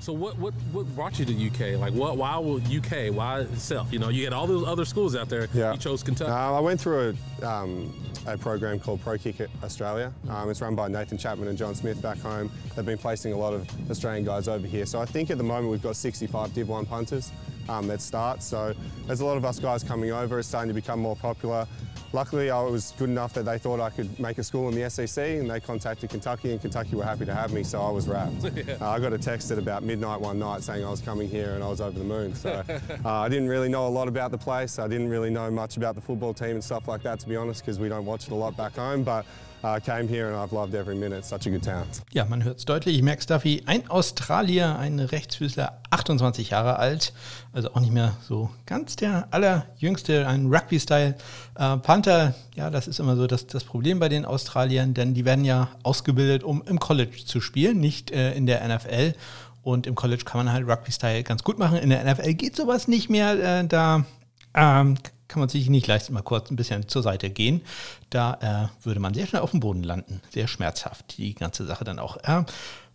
So 0.10 0.14
what, 0.14 0.40
what 0.40 0.56
what 0.72 0.88
brought 0.96 1.20
you 1.20 1.26
to 1.26 1.48
UK? 1.48 1.80
Like 1.80 1.94
what? 1.94 2.18
Why 2.18 2.34
UK? 2.34 3.14
Why 3.14 3.42
itself? 3.42 3.94
You 3.94 4.00
know, 4.00 4.10
you 4.10 4.24
had 4.24 4.34
all 4.34 4.48
those 4.48 4.68
other 4.68 4.84
schools 4.84 5.16
out 5.16 5.30
there. 5.30 5.48
Yeah. 5.54 5.74
You 5.74 5.78
chose 5.78 6.02
Kentucky. 6.02 6.32
Uh, 6.32 6.54
I 6.54 6.60
went 6.60 6.82
through 6.82 7.16
a, 7.44 7.48
um, 7.48 7.94
a 8.26 8.36
program 8.36 8.80
called 8.80 9.02
Pro 9.02 9.20
Kick 9.20 9.36
Australia. 9.64 10.12
Um, 10.28 10.50
it's 10.50 10.62
run 10.62 10.74
by 10.74 10.88
Nathan 10.88 11.20
Chapman 11.20 11.48
and 11.48 11.56
John 11.56 11.76
Smith 11.76 12.02
back 12.02 12.18
home. 12.18 12.52
They've 12.76 12.84
been 12.84 12.98
placing 12.98 13.34
a 13.34 13.38
lot 13.38 13.54
of 13.54 13.70
Australian 13.92 14.26
guys 14.26 14.48
over 14.48 14.66
here. 14.66 14.88
So 14.88 15.00
I 15.00 15.06
think 15.06 15.30
at 15.30 15.38
the 15.38 15.44
moment 15.44 15.70
we've 15.70 15.80
got 15.80 15.96
65 15.96 16.56
Div 16.56 16.68
1 16.68 16.88
punters 16.88 17.32
um, 17.70 17.86
that 17.86 18.02
start. 18.02 18.42
So 18.42 18.74
there's 19.06 19.20
a 19.20 19.26
lot 19.28 19.38
of 19.38 19.46
us 19.46 19.60
guys 19.60 19.84
coming 19.84 20.12
over. 20.12 20.40
It's 20.40 20.48
starting 20.48 20.70
to 20.70 20.74
become 20.74 21.00
more 21.00 21.18
popular. 21.18 21.68
Luckily, 22.12 22.50
I 22.50 22.62
was 22.64 22.94
good 22.98 23.10
enough 23.10 23.34
that 23.34 23.46
they 23.46 23.60
thought 23.60 23.80
I 23.80 23.92
could 23.92 24.20
make 24.20 24.40
a 24.40 24.44
school 24.44 24.68
in 24.68 24.76
the 24.76 24.90
SEC, 24.90 25.24
and 25.24 25.50
they 25.50 25.60
contacted 25.60 26.10
Kentucky, 26.10 26.52
and 26.52 26.60
Kentucky 26.60 26.96
were 26.96 27.04
happy 27.04 27.26
to 27.26 27.36
have 27.36 27.54
me, 27.54 27.64
so 27.64 27.80
I 27.82 27.92
was 27.92 28.08
wrapped. 28.08 28.44
yeah. 28.56 28.78
uh, 28.82 28.90
I 28.90 29.00
got 29.00 29.14
a 29.14 29.18
text 29.18 29.52
at 29.52 29.60
about 29.60 29.84
midnight 29.84 30.20
one 30.20 30.40
night 30.40 30.64
saying 30.64 30.84
I 30.84 30.90
was 30.90 31.02
coming 31.02 31.30
here, 31.30 31.54
and 31.54 31.64
I 31.64 31.68
was 31.68 31.82
over 31.82 31.98
the 31.98 32.06
moon. 32.06 32.34
So 32.34 32.64
uh, 33.06 33.10
I 33.10 33.30
didn't 33.30 33.48
really 33.48 33.70
know 33.70 33.88
a 33.88 33.90
lot 33.90 34.08
about 34.08 34.32
the 34.32 34.40
place. 34.40 34.80
I 34.80 34.88
didn't 34.88 35.10
really 35.10 35.30
know 35.30 35.52
much 35.52 35.78
about 35.78 35.94
the 35.94 36.02
football 36.02 36.34
team 36.34 36.52
and 36.52 36.64
stuff 36.64 36.88
like 36.88 37.04
that, 37.04 37.20
to 37.20 37.30
be 37.30 37.36
honest, 37.36 37.62
because 37.62 37.80
we 37.80 37.90
don't 37.90 38.06
watch 38.06 38.26
it 38.26 38.32
a 38.32 38.36
lot 38.36 38.58
back 38.58 38.76
home. 38.76 39.04
But 39.04 39.26
came 39.84 40.08
here 40.08 40.28
and 40.28 40.36
I've 40.36 40.54
loved 40.54 40.74
every 40.74 40.96
minute. 40.96 41.26
Such 41.26 41.48
a 41.48 41.50
good 41.50 41.64
town. 41.64 41.84
Ja, 42.12 42.26
man 42.26 42.44
hört 42.44 42.60
es 42.60 42.66
deutlich. 42.66 43.02
Max 43.02 43.26
Duffy, 43.26 43.64
ein 43.66 43.90
Australier, 43.90 44.78
ein 44.80 45.00
Rechtsfüßler, 45.00 45.82
28 45.90 46.52
Jahre 46.52 46.78
alt, 46.78 47.14
also 47.54 47.74
auch 47.74 47.80
nicht 47.80 47.94
mehr 47.94 48.16
so 48.28 48.50
ganz 48.66 48.96
der 48.96 49.28
allerjüngste, 49.32 50.28
ein 50.28 50.48
Rugby-Style 50.48 51.16
äh, 51.56 51.78
Panther. 51.78 52.36
Ja, 52.56 52.70
das 52.70 52.88
ist 52.88 53.00
immer 53.00 53.16
so 53.16 53.28
das, 53.28 53.48
das 53.48 53.64
Problem 53.64 54.00
bei 54.00 54.10
den 54.10 54.26
Australiern, 54.26 54.94
denn 54.94 55.14
die 55.14 55.26
werden 55.26 55.46
ja 55.46 55.70
ausgebildet, 55.84 56.44
um 56.44 56.64
im 56.66 56.80
College 56.80 57.26
zu 57.26 57.42
spielen, 57.42 57.80
nicht 57.80 58.12
äh, 58.12 58.34
in 58.34 58.46
der 58.46 58.68
NFL. 58.68 59.14
Und 59.62 59.88
im 59.88 59.96
College 59.96 60.24
kann 60.24 60.46
man 60.46 60.54
halt 60.54 60.68
Rugby-Style 60.68 61.24
ganz 61.24 61.44
gut 61.44 61.60
machen. 61.60 61.78
In 61.78 61.90
der 61.90 62.04
NFL 62.04 62.34
geht 62.34 62.56
sowas 62.56 62.88
nicht 62.88 63.10
mehr. 63.10 63.60
Äh, 63.60 63.68
da 63.68 64.06
ähm, 64.56 64.96
kann 65.30 65.40
man 65.40 65.48
sich 65.48 65.70
nicht 65.70 65.88
leisten, 65.88 66.14
mal 66.14 66.22
kurz 66.22 66.52
ein 66.52 66.58
bisschen 66.58 66.90
zur 66.90 67.04
Seite 67.04 67.30
gehen. 67.30 67.62
Da 68.10 68.70
äh, 68.82 68.86
würde 68.86 69.00
man 69.00 69.14
sehr 69.14 69.28
schnell 69.28 69.42
auf 69.42 69.52
dem 69.52 69.62
Boden 69.62 69.84
landen. 69.84 70.22
Sehr 70.34 70.48
schmerzhaft, 70.48 71.18
die 71.18 71.34
ganze 71.36 71.66
Sache 71.66 71.86
dann 71.86 72.00
auch. 72.00 72.18
Äh, 72.18 72.44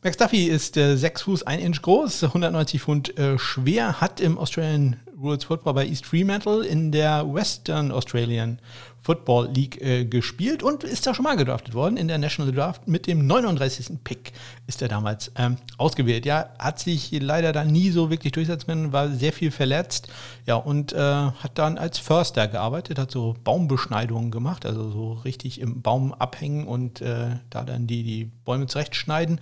Max 0.02 0.18
Duffy 0.18 0.44
ist 0.48 0.76
äh, 0.76 0.96
6 0.96 1.22
Fuß 1.22 1.42
1 1.44 1.62
Inch 1.62 1.80
groß, 1.80 2.24
190 2.24 2.82
Pfund 2.82 3.16
äh, 3.18 3.38
schwer, 3.38 4.02
hat 4.02 4.20
im 4.20 4.36
Australian 4.36 4.96
Rules 5.20 5.44
Football 5.44 5.74
bei 5.74 5.86
East 5.86 6.06
Fremantle 6.06 6.66
in 6.66 6.92
der 6.92 7.32
Western 7.32 7.90
Australian 7.92 8.58
Football 9.04 9.50
League 9.54 9.82
äh, 9.82 10.06
gespielt 10.06 10.62
und 10.62 10.82
ist 10.82 11.06
da 11.06 11.14
schon 11.14 11.24
mal 11.24 11.36
gedraftet 11.36 11.74
worden 11.74 11.98
in 11.98 12.08
der 12.08 12.16
National 12.16 12.52
Draft. 12.52 12.88
Mit 12.88 13.06
dem 13.06 13.26
39. 13.26 14.02
Pick 14.02 14.32
ist 14.66 14.80
er 14.80 14.88
damals 14.88 15.30
ähm, 15.36 15.58
ausgewählt. 15.76 16.24
Ja, 16.24 16.48
hat 16.58 16.78
sich 16.78 17.10
leider 17.12 17.52
da 17.52 17.64
nie 17.64 17.90
so 17.90 18.08
wirklich 18.08 18.32
durchsetzen 18.32 18.66
können, 18.66 18.92
war 18.92 19.10
sehr 19.10 19.34
viel 19.34 19.50
verletzt. 19.50 20.08
Ja, 20.46 20.54
und 20.56 20.94
äh, 20.94 20.98
hat 20.98 21.58
dann 21.58 21.76
als 21.76 21.98
Förster 21.98 22.48
gearbeitet, 22.48 22.98
hat 22.98 23.10
so 23.10 23.36
Baumbeschneidungen 23.44 24.30
gemacht, 24.30 24.64
also 24.64 24.90
so 24.90 25.12
richtig 25.12 25.60
im 25.60 25.82
Baum 25.82 26.14
abhängen 26.14 26.66
und 26.66 27.02
äh, 27.02 27.36
da 27.50 27.64
dann 27.64 27.86
die, 27.86 28.04
die 28.04 28.24
Bäume 28.24 28.66
zurechtschneiden. 28.66 29.38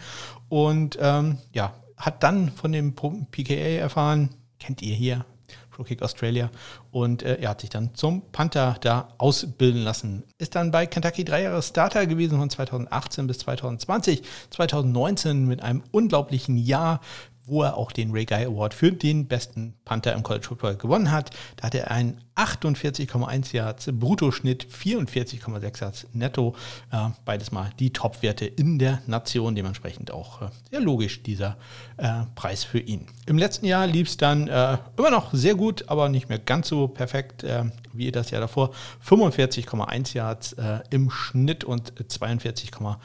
Und 0.49 0.99
ähm, 1.01 1.39
ja, 1.53 1.73
hat 1.97 2.25
dann 2.25 2.51
von 2.51 2.73
dem 2.73 2.95
PKA 2.95 3.79
erfahren, 3.79 4.31
kennt 4.59 4.83
ihr 4.83 4.97
hier, 4.97 5.25
Pro 5.73 5.83
Kick 5.85 6.03
Australia. 6.03 6.51
Und 6.91 7.23
äh, 7.23 7.39
er 7.41 7.51
hat 7.51 7.63
sich 7.63 7.71
dann 7.71 7.95
zum 7.95 8.31
Panther 8.31 8.77
da 8.81 9.09
ausbilden 9.19 9.83
lassen. 9.83 10.23
Ist 10.39 10.55
dann 10.55 10.71
bei 10.71 10.87
Kentucky 10.87 11.25
drei 11.25 11.43
Jahre 11.43 11.63
Starter 11.63 12.07
gewesen 12.07 12.39
von 12.39 12.49
2018 12.49 13.27
bis 13.27 13.39
2020. 13.39 14.23
2019 14.51 15.47
mit 15.47 15.63
einem 15.63 15.83
unglaublichen 15.91 16.57
Jahr 16.57 17.01
wo 17.45 17.63
er 17.63 17.77
auch 17.77 17.93
den 17.93 18.13
Ray 18.13 18.25
Guy 18.25 18.45
Award 18.45 18.75
für 18.75 18.93
den 18.93 19.27
besten 19.27 19.75
Panther 19.85 20.13
im 20.13 20.23
College 20.23 20.47
Football 20.47 20.77
gewonnen 20.77 21.11
hat. 21.11 21.31
Da 21.57 21.67
hat 21.67 21.75
er 21.75 21.91
einen 21.91 22.21
48,1 22.37 23.55
Yards 23.55 23.91
Bruttoschnitt, 23.93 24.67
44,6 24.67 25.81
Yards 25.81 26.07
Netto. 26.13 26.55
Äh, 26.91 27.09
beides 27.25 27.53
mal 27.53 27.71
die 27.79 27.93
Top-Werte 27.93 28.47
in 28.47 28.79
der 28.79 29.03
Nation. 29.07 29.55
Dementsprechend 29.55 30.11
auch 30.13 30.43
äh, 30.43 30.49
sehr 30.71 30.81
logisch 30.81 31.23
dieser 31.23 31.57
äh, 31.99 32.23
Preis 32.35 32.65
für 32.65 32.79
ihn. 32.79 33.07
Im 33.27 33.37
letzten 33.39 33.67
Jahr 33.67 33.87
lief 33.87 34.09
es 34.09 34.17
dann 34.17 34.49
äh, 34.49 34.79
immer 34.97 35.11
noch 35.11 35.35
sehr 35.35 35.55
gut, 35.55 35.89
aber 35.89 36.09
nicht 36.09 36.29
mehr 36.29 36.39
ganz 36.39 36.69
so 36.69 36.89
perfekt 36.89 37.45
äh, 37.45 37.65
wie 37.93 38.11
das 38.11 38.31
Jahr 38.31 38.41
davor. 38.41 38.71
45,1 39.07 40.15
Yards 40.15 40.55
äh, 40.55 40.81
im 40.91 41.11
Schnitt 41.11 41.65
und 41.65 41.93
42,1 41.93 42.97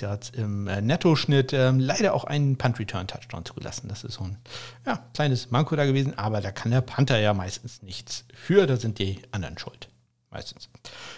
Yards 0.00 0.30
im 0.30 0.64
Nettoschnitt. 0.64 1.52
Ähm, 1.52 1.80
leider 1.80 2.14
auch 2.14 2.24
einen 2.24 2.56
Punt-Return-Touchdown 2.56 3.44
zugelassen 3.44 3.70
lassen. 3.70 3.88
Das 3.88 4.04
ist 4.04 4.14
so 4.14 4.24
ein 4.24 4.38
ja, 4.86 4.98
kleines 5.14 5.50
Manko 5.50 5.76
da 5.76 5.86
gewesen, 5.86 6.16
aber 6.18 6.40
da 6.40 6.50
kann 6.52 6.70
der 6.70 6.80
Panther 6.80 7.18
ja 7.18 7.34
meistens 7.34 7.82
nichts 7.82 8.24
für, 8.34 8.66
da 8.66 8.76
sind 8.76 8.98
die 8.98 9.20
anderen 9.32 9.58
schuld. 9.58 9.88
Meistens. 10.30 10.68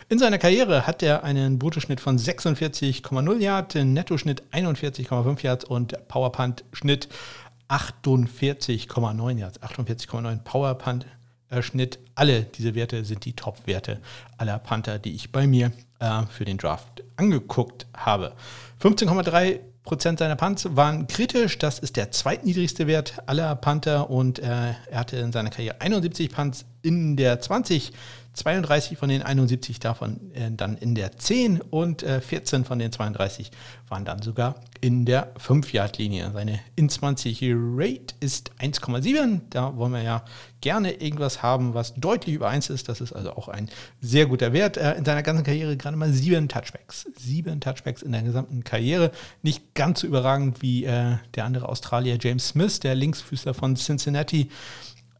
In 0.08 0.18
seiner 0.18 0.38
Karriere 0.38 0.86
hat 0.86 1.02
er 1.02 1.22
einen 1.22 1.58
Bruttoschnitt 1.58 2.00
von 2.00 2.18
46,0 2.18 3.38
Yards, 3.40 3.74
Nettoschnitt 3.74 4.42
41,5 4.52 5.42
Yards 5.42 5.64
und 5.66 6.08
Powerpunt-Schnitt 6.08 7.08
48,9 7.68 9.38
Yards. 9.38 9.60
48,9 9.60 10.38
Powerpunt-Schnitt. 10.44 11.98
Alle 12.14 12.44
diese 12.44 12.74
Werte 12.74 13.04
sind 13.04 13.26
die 13.26 13.34
Top-Werte 13.34 14.00
aller 14.38 14.58
Panther, 14.58 14.98
die 14.98 15.14
ich 15.14 15.30
bei 15.30 15.46
mir 15.46 15.72
äh, 16.02 16.26
für 16.26 16.44
den 16.44 16.58
Draft 16.58 17.02
angeguckt 17.16 17.86
habe. 17.96 18.34
15,3 18.82 19.60
Prozent 19.84 20.18
seiner 20.18 20.36
Punts 20.36 20.76
waren 20.76 21.06
kritisch. 21.06 21.58
Das 21.58 21.78
ist 21.78 21.96
der 21.96 22.10
zweitniedrigste 22.10 22.86
Wert 22.86 23.14
aller 23.26 23.54
Panther 23.56 24.10
und 24.10 24.38
äh, 24.38 24.74
er 24.90 25.00
hatte 25.00 25.16
in 25.16 25.32
seiner 25.32 25.50
Karriere 25.50 25.80
71 25.80 26.30
Punts 26.30 26.64
in 26.82 27.16
der 27.16 27.40
20 27.40 27.92
32 28.34 28.96
von 28.96 29.08
den 29.08 29.22
71 29.22 29.78
davon 29.78 30.32
äh, 30.34 30.50
dann 30.50 30.76
in 30.76 30.94
der 30.94 31.16
10 31.16 31.60
und 31.60 32.02
äh, 32.02 32.20
14 32.20 32.64
von 32.64 32.78
den 32.78 32.90
32 32.90 33.50
waren 33.88 34.04
dann 34.04 34.22
sogar 34.22 34.54
in 34.80 35.04
der 35.04 35.34
5-Yard-Linie. 35.36 36.32
Seine 36.32 36.58
In-20-Rate 36.76 38.14
ist 38.20 38.52
1,7. 38.58 39.42
Da 39.50 39.76
wollen 39.76 39.92
wir 39.92 40.02
ja 40.02 40.24
gerne 40.62 40.92
irgendwas 40.94 41.42
haben, 41.42 41.74
was 41.74 41.94
deutlich 41.94 42.34
über 42.34 42.48
1 42.48 42.70
ist. 42.70 42.88
Das 42.88 43.02
ist 43.02 43.12
also 43.12 43.32
auch 43.32 43.48
ein 43.48 43.68
sehr 44.00 44.26
guter 44.26 44.52
Wert. 44.54 44.78
Äh, 44.78 44.94
in 44.94 45.04
seiner 45.04 45.22
ganzen 45.22 45.44
Karriere 45.44 45.76
gerade 45.76 45.96
mal 45.96 46.12
sieben 46.12 46.48
Touchbacks. 46.48 47.06
Sieben 47.18 47.60
Touchbacks 47.60 48.00
in 48.00 48.12
der 48.12 48.22
gesamten 48.22 48.64
Karriere. 48.64 49.12
Nicht 49.42 49.74
ganz 49.74 50.00
so 50.00 50.06
überragend 50.06 50.62
wie 50.62 50.84
äh, 50.84 51.16
der 51.34 51.44
andere 51.44 51.68
Australier 51.68 52.16
James 52.20 52.48
Smith, 52.48 52.80
der 52.80 52.94
Linksfüßler 52.94 53.52
von 53.52 53.76
Cincinnati. 53.76 54.48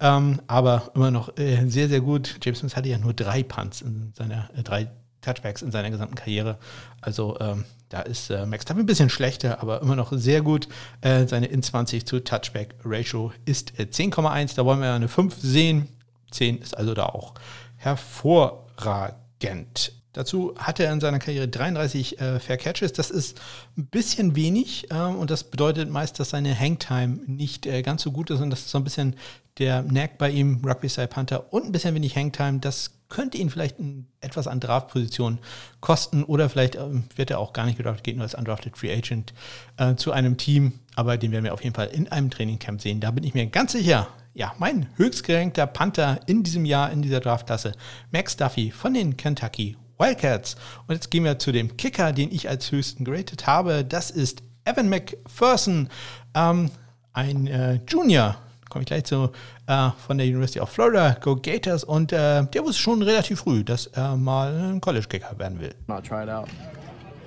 Ähm, 0.03 0.43
aber 0.49 0.91
immer 0.97 1.13
noch 1.13 1.39
äh, 1.39 1.65
sehr, 1.69 1.89
sehr 1.89 2.01
gut. 2.01 2.41
James 2.43 2.59
Smith 2.59 2.75
hatte 2.75 2.89
ja 2.89 2.99
nur 2.99 3.15
drei 3.15 3.45
Punts 3.45 3.83
in 3.83 4.13
seiner, 4.17 4.51
äh, 4.57 4.65
drei 4.65 4.91
Touchbacks 5.21 5.63
in 5.63 5.71
seiner 5.71 5.91
gesamten 5.91 6.17
Karriere. 6.17 6.59
Also 7.01 7.39
ähm, 7.39 7.65
da 7.89 8.01
ist 8.01 8.29
äh, 8.29 8.45
Max 8.45 8.65
Tuffy 8.65 8.81
ein 8.81 8.87
bisschen 8.87 9.11
schlechter, 9.11 9.63
aber 9.63 9.81
immer 9.81 9.95
noch 9.95 10.13
sehr 10.13 10.43
gut. 10.43 10.67
Äh, 11.03 11.29
seine 11.29 11.47
In-20 11.47 12.05
zu 12.05 12.19
Touchback-Ratio 12.19 13.33
ist 13.45 13.75
10,1. 13.79 14.43
Äh, 14.43 14.47
da 14.57 14.65
wollen 14.65 14.81
wir 14.81 14.93
eine 14.93 15.07
5 15.07 15.37
sehen. 15.41 15.87
10 16.33 16.59
ist 16.59 16.77
also 16.77 16.95
da 16.95 17.07
auch 17.07 17.35
hervorragend. 17.77 19.93
Dazu 20.13 20.55
hatte 20.59 20.85
er 20.85 20.93
in 20.93 21.01
seiner 21.01 21.19
Karriere 21.19 21.49
33 21.49 22.21
äh, 22.21 22.39
Fair 22.39 22.59
Catches. 22.59 22.93
Das 22.93 23.11
ist 23.11 23.41
ein 23.79 23.87
bisschen 23.87 24.37
wenig 24.37 24.89
ähm, 24.91 25.17
und 25.17 25.31
das 25.31 25.45
bedeutet 25.45 25.91
meist, 25.91 26.21
dass 26.21 26.31
seine 26.31 26.59
Hangtime 26.59 27.21
nicht 27.27 27.67
äh, 27.67 27.83
ganz 27.83 28.03
so 28.03 28.13
gut 28.13 28.31
ist 28.31 28.41
und 28.41 28.51
das 28.51 28.61
ist 28.61 28.71
so 28.71 28.79
ein 28.79 28.85
bisschen 28.85 29.17
der 29.59 29.83
Knack 29.83 30.19
bei 30.19 30.31
ihm, 30.31 30.63
Rugby 30.65 30.89
Style 30.89 31.09
Panther 31.09 31.53
und 31.53 31.65
ein 31.65 31.73
bisschen 31.73 31.95
wenig 31.95 32.17
Hangtime. 32.17 32.59
Das 32.59 32.93
könnte 33.09 33.37
ihn 33.37 33.51
vielleicht 33.51 33.79
ein, 33.79 34.07
etwas 34.21 34.47
an 34.47 34.61
Draftposition 34.61 35.39
kosten 35.81 36.25
oder 36.25 36.49
vielleicht 36.49 36.77
ähm, 36.77 37.05
wird 37.15 37.31
er 37.31 37.39
auch 37.39 37.53
gar 37.53 37.67
nicht 37.67 37.77
gedraftet, 37.77 38.05
geht 38.05 38.17
nur 38.17 38.25
als 38.25 38.35
undrafted 38.35 38.77
Free 38.77 38.93
Agent 38.93 39.35
äh, 39.77 39.95
zu 39.95 40.13
einem 40.13 40.37
Team, 40.37 40.73
aber 40.95 41.17
den 41.17 41.33
werden 41.33 41.45
wir 41.45 41.55
auf 41.55 41.63
jeden 41.63 41.75
Fall 41.75 41.89
in 41.89 42.09
einem 42.09 42.31
Trainingcamp 42.31 42.81
sehen. 42.81 43.01
Da 43.01 43.11
bin 43.11 43.25
ich 43.25 43.35
mir 43.35 43.47
ganz 43.47 43.73
sicher. 43.73 44.09
Ja, 44.35 44.55
mein 44.59 44.89
höchstgerankter 44.97 45.67
Panther 45.67 46.21
in 46.27 46.43
diesem 46.43 46.65
Jahr 46.65 46.91
in 46.91 47.03
dieser 47.03 47.21
Draftklasse, 47.21 47.73
Max 48.13 48.35
Duffy 48.35 48.71
von 48.71 48.95
den 48.95 49.19
Kentucky 49.19 49.77
Wildcats. 50.03 50.57
Und 50.87 50.95
jetzt 50.95 51.11
gehen 51.11 51.25
wir 51.25 51.39
zu 51.39 51.53
dem 51.53 51.77
Kicker, 51.77 52.13
den 52.13 52.33
ich 52.33 52.49
als 52.49 52.73
höchsten 52.73 53.05
geratet 53.05 53.47
habe. 53.47 53.85
Das 53.85 54.11
ist 54.11 54.43
Evan 54.65 54.89
McPherson, 54.89 55.89
ähm, 56.35 56.71
ein 57.13 57.47
äh, 57.47 57.79
Junior, 57.87 58.37
komme 58.69 58.83
ich 58.83 58.87
gleich 58.87 59.05
zu, 59.05 59.31
äh, 59.67 59.91
von 60.07 60.19
der 60.19 60.27
University 60.27 60.61
of 60.61 60.71
Florida, 60.71 61.17
Go 61.21 61.37
Gators. 61.37 61.85
Und 61.85 62.13
äh, 62.13 62.45
der 62.45 62.65
wusste 62.65 62.83
schon 62.83 63.03
relativ 63.03 63.41
früh, 63.41 63.63
dass 63.63 63.87
er 63.87 64.17
mal 64.17 64.53
ein 64.55 64.81
College-Kicker 64.81 65.39
werden 65.39 65.61
will. 65.61 65.75
Not 65.87 66.05
try 66.05 66.25
it 66.25 66.29
out. 66.29 66.49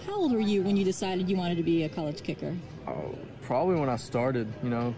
How 0.08 0.18
old 0.18 0.32
were 0.32 0.42
you 0.42 0.64
when 0.64 0.76
you 0.76 0.84
decided 0.84 1.30
you 1.30 1.38
wanted 1.38 1.58
to 1.58 1.64
be 1.64 1.84
a 1.84 1.90
college 1.90 2.24
kicker? 2.24 2.54
Oh, 2.88 3.16
probably 3.46 3.80
when 3.80 3.90
I 3.90 3.98
started, 3.98 4.48
you 4.64 4.70
know, 4.70 4.94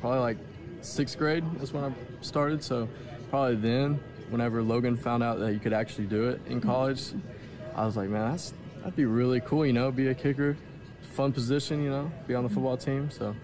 probably 0.00 0.20
like 0.20 0.38
sixth 0.82 1.18
grade 1.18 1.44
is 1.62 1.72
when 1.72 1.84
I 1.84 1.92
started. 2.22 2.62
So 2.62 2.88
probably 3.30 3.56
then 3.56 4.00
whenever 4.30 4.62
Logan 4.62 4.96
found 4.96 5.22
out 5.22 5.38
that 5.40 5.52
you 5.52 5.58
could 5.58 5.72
actually 5.72 6.06
do 6.06 6.28
it 6.28 6.40
in 6.48 6.60
college, 6.60 7.12
I 7.74 7.84
was 7.84 7.96
like, 7.96 8.08
man, 8.08 8.30
that's 8.30 8.52
that'd 8.78 8.96
be 8.96 9.04
really 9.04 9.40
cool, 9.40 9.64
you 9.66 9.72
know, 9.72 9.90
be 9.90 10.08
a 10.08 10.14
kicker, 10.14 10.56
fun 11.14 11.32
position, 11.32 11.82
you 11.82 11.90
know, 11.90 12.10
be 12.26 12.34
on 12.34 12.44
the 12.44 12.50
football 12.50 12.76
team. 12.76 13.10
So 13.10 13.34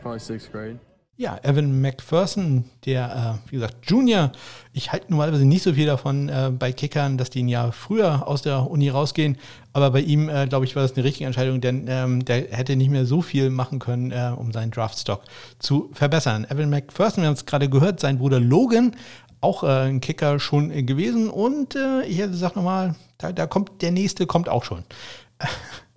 probably 0.00 0.20
sixth 0.20 0.50
grade. 0.52 0.78
Ja, 1.18 1.38
Evan 1.42 1.82
McPherson, 1.82 2.64
der, 2.86 3.38
äh, 3.46 3.50
wie 3.50 3.56
gesagt, 3.56 3.76
Junior. 3.82 4.32
Ich 4.72 4.92
halte 4.92 5.10
normalerweise 5.10 5.44
nicht 5.44 5.62
so 5.62 5.74
viel 5.74 5.84
davon 5.84 6.30
äh, 6.30 6.50
bei 6.50 6.72
Kickern, 6.72 7.18
dass 7.18 7.28
die 7.28 7.42
ein 7.42 7.48
Jahr 7.48 7.70
früher 7.70 8.26
aus 8.26 8.40
der 8.40 8.70
Uni 8.70 8.88
rausgehen. 8.88 9.36
Aber 9.74 9.90
bei 9.90 10.00
ihm, 10.00 10.30
äh, 10.30 10.46
glaube 10.46 10.64
ich, 10.64 10.74
war 10.74 10.82
das 10.82 10.94
eine 10.94 11.04
richtige 11.04 11.26
Entscheidung, 11.26 11.60
denn 11.60 11.84
ähm, 11.86 12.24
der 12.24 12.48
hätte 12.50 12.76
nicht 12.76 12.90
mehr 12.90 13.04
so 13.04 13.20
viel 13.20 13.50
machen 13.50 13.78
können, 13.78 14.10
äh, 14.10 14.32
um 14.34 14.52
seinen 14.52 14.70
Draftstock 14.70 15.22
zu 15.58 15.90
verbessern. 15.92 16.46
Evan 16.48 16.70
McPherson, 16.70 17.22
wir 17.22 17.28
haben 17.28 17.34
es 17.34 17.44
gerade 17.44 17.68
gehört, 17.68 18.00
sein 18.00 18.18
Bruder 18.18 18.40
Logan 18.40 18.96
auch 19.42 19.62
äh, 19.62 19.88
ein 19.88 20.00
Kicker 20.00 20.40
schon 20.40 20.70
äh, 20.70 20.82
gewesen. 20.82 21.28
Und 21.28 21.76
äh, 21.76 22.04
ich 22.04 22.18
gesagt 22.18 22.56
nochmal, 22.56 22.94
da, 23.18 23.32
da 23.32 23.46
kommt 23.46 23.82
der 23.82 23.90
nächste, 23.90 24.26
kommt 24.26 24.48
auch 24.48 24.64
schon. 24.64 24.84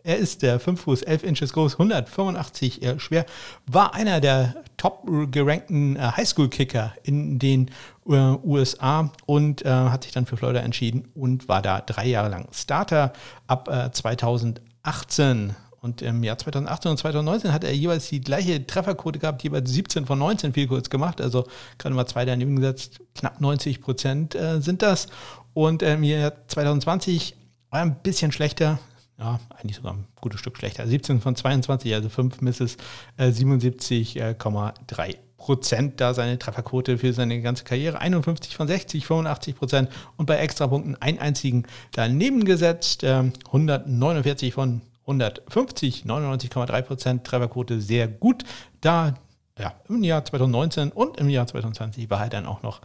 Er 0.08 0.18
ist 0.18 0.44
der 0.44 0.60
5 0.60 0.82
Fuß 0.82 1.02
11 1.02 1.24
Inches 1.24 1.52
groß, 1.54 1.80
185 1.80 2.84
äh, 2.84 3.00
schwer, 3.00 3.26
war 3.66 3.96
einer 3.96 4.22
der 4.22 4.54
top 4.78 5.10
gerankten 5.32 5.96
äh, 5.96 6.00
Highschool-Kicker 6.00 6.94
in 7.02 7.40
den 7.40 7.72
äh, 8.08 8.12
USA 8.44 9.12
und 9.26 9.66
äh, 9.66 9.70
hat 9.70 10.04
sich 10.04 10.12
dann 10.12 10.28
für 10.28 10.38
Florida 10.38 10.60
entschieden 10.60 11.08
und 11.16 11.48
war 11.48 11.64
da 11.64 11.82
drei 11.82 12.06
Jahre 12.06 12.30
lang 12.30 12.48
Starter 12.52 13.14
ab 13.48 13.68
2018. 13.94 15.56
Äh, 15.86 15.96
und 15.96 16.02
im 16.02 16.24
Jahr 16.24 16.38
2018 16.38 16.92
und 16.92 16.98
2019 16.98 17.54
hat 17.54 17.64
er 17.64 17.74
jeweils 17.74 18.10
die 18.10 18.22
gleiche 18.22 18.66
Trefferquote 18.66 19.20
gehabt, 19.20 19.44
jeweils 19.44 19.72
17 19.72 20.06
von 20.06 20.20
19 20.20 20.54
viel 20.54 20.68
kurz 20.68 20.90
gemacht. 20.90 21.22
Also 21.22 21.48
gerade 21.78 21.96
mal 21.96 22.06
zwei 22.06 22.26
daneben 22.26 22.56
gesetzt, 22.56 23.00
knapp 23.14 23.40
90 23.40 23.82
Prozent 23.82 24.36
äh, 24.36 24.62
sind 24.62 24.82
das. 24.82 25.08
Und 25.54 25.82
im 25.82 26.04
Jahr 26.04 26.34
2020 26.48 27.36
war 27.70 27.82
ein 27.82 27.96
bisschen 28.02 28.32
schlechter. 28.32 28.80
Ja, 29.18 29.40
eigentlich 29.58 29.78
sogar 29.78 29.94
ein 29.94 30.08
gutes 30.20 30.42
Stück 30.42 30.58
schlechter. 30.58 30.86
17 30.86 31.22
von 31.22 31.36
22, 31.38 31.94
also 31.94 32.10
5 32.10 32.42
Misses, 32.42 32.76
äh, 33.16 33.28
77,3 33.30 35.16
Prozent 35.38 36.02
da 36.02 36.14
seine 36.14 36.40
Trefferquote 36.40 36.98
für 36.98 37.14
seine 37.14 37.42
ganze 37.42 37.64
Karriere. 37.64 38.00
51 38.00 38.56
von 38.56 38.68
60, 38.68 39.06
85 39.06 39.56
Prozent 39.56 39.90
und 40.18 40.26
bei 40.26 40.38
Extrapunkten 40.38 41.02
einen 41.02 41.20
einzigen 41.20 41.64
daneben 41.94 42.44
gesetzt. 42.44 43.04
Äh, 43.04 43.32
149 43.46 44.54
von 44.54 44.82
150, 45.06 46.04
99,3 46.06 46.82
Prozent 46.82 47.24
Trefferquote 47.24 47.80
sehr 47.80 48.08
gut. 48.08 48.44
Da 48.82 49.14
ja, 49.58 49.74
im 49.88 50.04
Jahr 50.04 50.26
2019 50.26 50.92
und 50.92 51.18
im 51.18 51.30
Jahr 51.30 51.48
2020 51.48 52.10
war 52.10 52.24
er 52.24 52.30
dann 52.30 52.46
auch 52.46 52.62
noch 52.62 52.82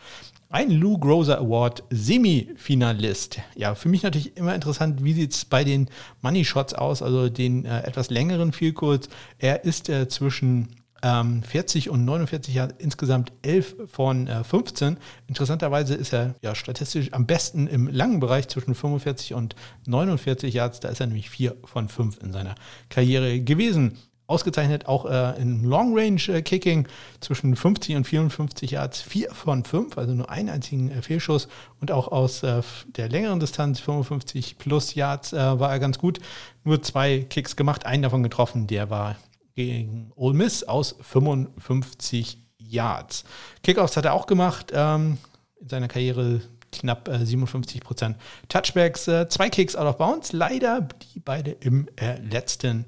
ein 0.51 0.71
Lou 0.71 0.99
Groser 0.99 1.39
Award 1.39 1.83
Semifinalist. 1.91 3.41
Ja, 3.57 3.75
für 3.75 3.89
mich 3.89 4.03
natürlich 4.03 4.37
immer 4.37 4.55
interessant, 4.55 5.03
wie 5.03 5.13
sieht 5.13 5.33
es 5.33 5.45
bei 5.45 5.65
den 5.65 5.89
Money 6.23 6.45
Shots 6.45 6.75
aus, 6.75 7.03
also 7.03 7.29
den 7.29 7.65
äh, 7.65 7.83
etwas 7.83 8.11
längeren 8.11 8.53
Vielkurs. 8.53 9.09
Er 9.39 9.65
ist 9.65 9.89
äh, 9.89 10.09
zwischen 10.09 10.69
ähm, 11.03 11.43
40 11.43 11.91
und 11.91 12.05
49 12.05 12.55
Jahre, 12.55 12.75
insgesamt 12.79 13.33
11 13.43 13.77
von 13.87 14.27
äh, 14.27 14.45
15. 14.45 14.97
Interessanterweise 15.27 15.95
ist 15.95 16.13
er 16.13 16.35
ja 16.43 16.55
statistisch 16.55 17.13
am 17.13 17.27
besten 17.27 17.67
im 17.67 17.89
langen 17.89 18.21
Bereich 18.21 18.49
zwischen 18.49 18.75
45 18.75 19.35
und 19.35 19.55
49 19.87 20.55
Yards. 20.55 20.81
Da 20.81 20.89
ist 20.89 21.01
er 21.01 21.07
nämlich 21.07 21.31
4 21.31 21.57
von 21.65 21.89
5 21.89 22.19
in 22.23 22.33
seiner 22.33 22.55
Karriere 22.89 23.41
gewesen. 23.41 23.97
Ausgezeichnet 24.31 24.87
auch 24.87 25.07
äh, 25.07 25.43
in 25.43 25.65
Long 25.65 25.99
Range 25.99 26.21
äh, 26.29 26.41
Kicking 26.41 26.87
zwischen 27.19 27.57
50 27.57 27.97
und 27.97 28.05
54 28.05 28.71
Yards 28.71 29.03
4 29.03 29.35
von 29.35 29.65
5, 29.65 29.99
also 29.99 30.15
nur 30.15 30.31
einen 30.31 30.51
einzigen 30.51 30.89
äh, 30.93 31.03
Fehlschuss. 31.03 31.49
Und 31.81 31.91
auch 31.91 32.07
aus 32.07 32.45
äh, 32.45 32.63
der 32.87 33.09
längeren 33.09 33.41
Distanz 33.41 33.81
55 33.81 34.57
plus 34.57 34.95
Yards 34.95 35.33
äh, 35.33 35.37
war 35.59 35.73
er 35.73 35.81
ganz 35.81 35.99
gut. 35.99 36.21
Nur 36.63 36.81
zwei 36.81 37.27
Kicks 37.29 37.57
gemacht, 37.57 37.87
einen 37.87 38.05
davon 38.05 38.23
getroffen, 38.23 38.69
der 38.69 38.89
war 38.89 39.17
gegen 39.67 40.13
Ole 40.17 40.35
Miss 40.35 40.65
aus 40.65 40.97
55 41.01 42.39
Yards. 42.59 43.25
Kickoffs 43.63 43.97
hat 43.97 44.05
er 44.05 44.15
auch 44.15 44.27
gemacht, 44.27 44.73
ähm, 44.75 45.19
in 45.61 45.69
seiner 45.69 45.89
Karriere 45.89 46.41
knapp 46.73 47.09
äh, 47.09 47.25
57 47.25 47.81
Prozent 47.81 48.17
Touchbacks, 48.49 49.09
äh, 49.09 49.29
zwei 49.29 49.51
Kicks 49.51 49.77
out 49.77 49.87
of 49.87 49.99
bounds, 49.99 50.33
leider 50.33 50.89
die 51.15 51.21
beide 51.21 51.51
im 51.51 51.89
äh, 51.97 52.19
letzten 52.21 52.87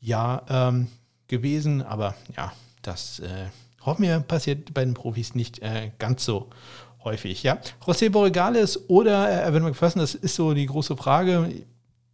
Jahr 0.00 0.44
ähm, 0.48 0.88
gewesen, 1.28 1.82
aber 1.82 2.14
ja, 2.36 2.52
das 2.82 3.20
äh, 3.20 3.46
hoffen 3.84 4.02
wir 4.02 4.20
passiert 4.20 4.74
bei 4.74 4.84
den 4.84 4.94
Profis 4.94 5.34
nicht 5.34 5.60
äh, 5.60 5.90
ganz 5.98 6.24
so 6.24 6.50
häufig. 7.04 7.42
Ja, 7.42 7.58
José 7.84 8.10
Borregales 8.10 8.88
oder 8.88 9.44
äh, 9.44 9.48
Evan 9.48 9.62
McPherson, 9.62 10.00
das 10.00 10.14
ist 10.14 10.34
so 10.34 10.54
die 10.54 10.66
große 10.66 10.96
Frage. 10.96 11.50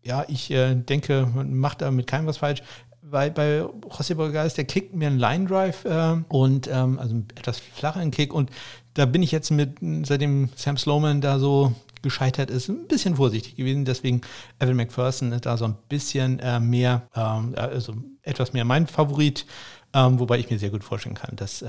Ja, 0.03 0.24
ich 0.29 0.48
denke, 0.48 1.29
man 1.35 1.53
macht 1.53 1.83
damit 1.83 2.07
keinem 2.07 2.26
was 2.26 2.38
falsch. 2.38 2.62
Bei, 3.11 3.31
bei 3.31 3.62
José 3.88 4.14
Borgales, 4.14 4.55
der 4.55 4.64
kickt 4.64 4.94
mir 4.94 5.09
einen 5.09 5.18
Line 5.18 5.46
Drive 5.46 5.85
äh, 5.85 6.16
und 6.29 6.68
ähm, 6.68 6.99
also 6.99 7.14
einen 7.14 7.29
etwas 7.35 7.59
flacheren 7.59 8.11
Kick 8.11 8.33
und 8.33 8.51
da 8.94 9.07
bin 9.07 9.23
ich 9.23 9.33
jetzt 9.33 9.51
mit, 9.51 9.79
seitdem 10.03 10.49
Sam 10.57 10.77
Sloman 10.77 11.20
da 11.20 11.38
so 11.38 11.75
gescheitert 12.03 12.51
ist, 12.51 12.68
ein 12.68 12.87
bisschen 12.87 13.16
vorsichtig 13.16 13.57
gewesen. 13.57 13.85
Deswegen 13.85 14.23
Evan 14.59 14.77
McPherson 14.77 15.33
ist 15.33 15.46
da 15.46 15.57
so 15.57 15.66
ein 15.66 15.77
bisschen 15.88 16.38
äh, 16.40 16.61
mehr, 16.61 17.09
ähm, 17.14 17.55
also 17.57 17.94
etwas 18.23 18.53
mehr 18.53 18.64
mein 18.64 18.87
Favorit, 18.87 19.46
ähm, 19.92 20.18
wobei 20.18 20.38
ich 20.38 20.51
mir 20.51 20.59
sehr 20.59 20.70
gut 20.70 20.85
vorstellen 20.85 21.14
kann, 21.14 21.37
dass 21.37 21.62
äh, 21.62 21.68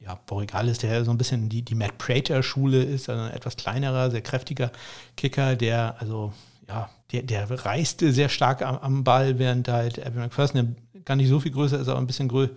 ja, 0.00 0.18
Borregalis, 0.26 0.78
der 0.78 1.04
so 1.04 1.10
ein 1.10 1.18
bisschen 1.18 1.48
die, 1.48 1.62
die 1.62 1.74
Matt 1.74 1.98
Prater-Schule 1.98 2.82
ist, 2.82 3.08
also 3.08 3.22
ein 3.22 3.32
etwas 3.32 3.56
kleinerer, 3.56 4.10
sehr 4.10 4.22
kräftiger 4.22 4.72
Kicker, 5.16 5.56
der 5.56 5.96
also 6.00 6.32
ja, 6.70 6.88
der, 7.12 7.22
der 7.22 7.64
reiste 7.66 8.12
sehr 8.12 8.28
stark 8.28 8.62
am, 8.62 8.78
am 8.78 9.04
Ball, 9.04 9.38
während 9.38 9.68
halt 9.68 9.98
Evan 9.98 10.22
McPherson 10.22 10.76
gar 11.04 11.16
nicht 11.16 11.28
so 11.28 11.40
viel 11.40 11.52
größer 11.52 11.80
ist, 11.80 11.88
aber 11.88 11.98
ein 11.98 12.06
bisschen, 12.06 12.28
grö 12.28 12.48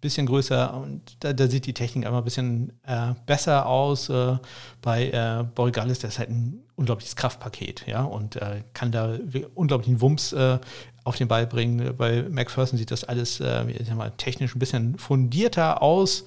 bisschen 0.00 0.26
größer 0.26 0.74
und 0.74 1.16
da, 1.20 1.32
da, 1.32 1.46
sieht 1.46 1.64
die 1.64 1.74
Technik 1.74 2.04
einfach 2.04 2.18
ein 2.18 2.24
bisschen 2.24 2.72
äh, 2.82 3.14
besser 3.24 3.66
aus. 3.66 4.08
Äh, 4.08 4.36
bei 4.82 5.08
äh, 5.10 5.44
Borregalis, 5.54 6.00
der 6.00 6.08
ist 6.08 6.18
halt 6.18 6.28
ein 6.28 6.60
unglaubliches 6.74 7.14
Kraftpaket, 7.14 7.86
ja, 7.86 8.02
und 8.02 8.34
äh, 8.36 8.64
kann 8.74 8.90
da 8.90 9.16
unglaublichen 9.54 10.00
Wumms 10.00 10.32
äh, 10.32 10.58
auf 11.04 11.16
den 11.16 11.28
Ball 11.28 11.46
bringen. 11.46 11.96
Bei 11.96 12.24
McPherson 12.24 12.78
sieht 12.78 12.90
das 12.90 13.04
alles 13.04 13.38
äh, 13.40 13.64
mal, 13.94 14.10
technisch 14.16 14.56
ein 14.56 14.58
bisschen 14.58 14.98
fundierter 14.98 15.80
aus. 15.82 16.24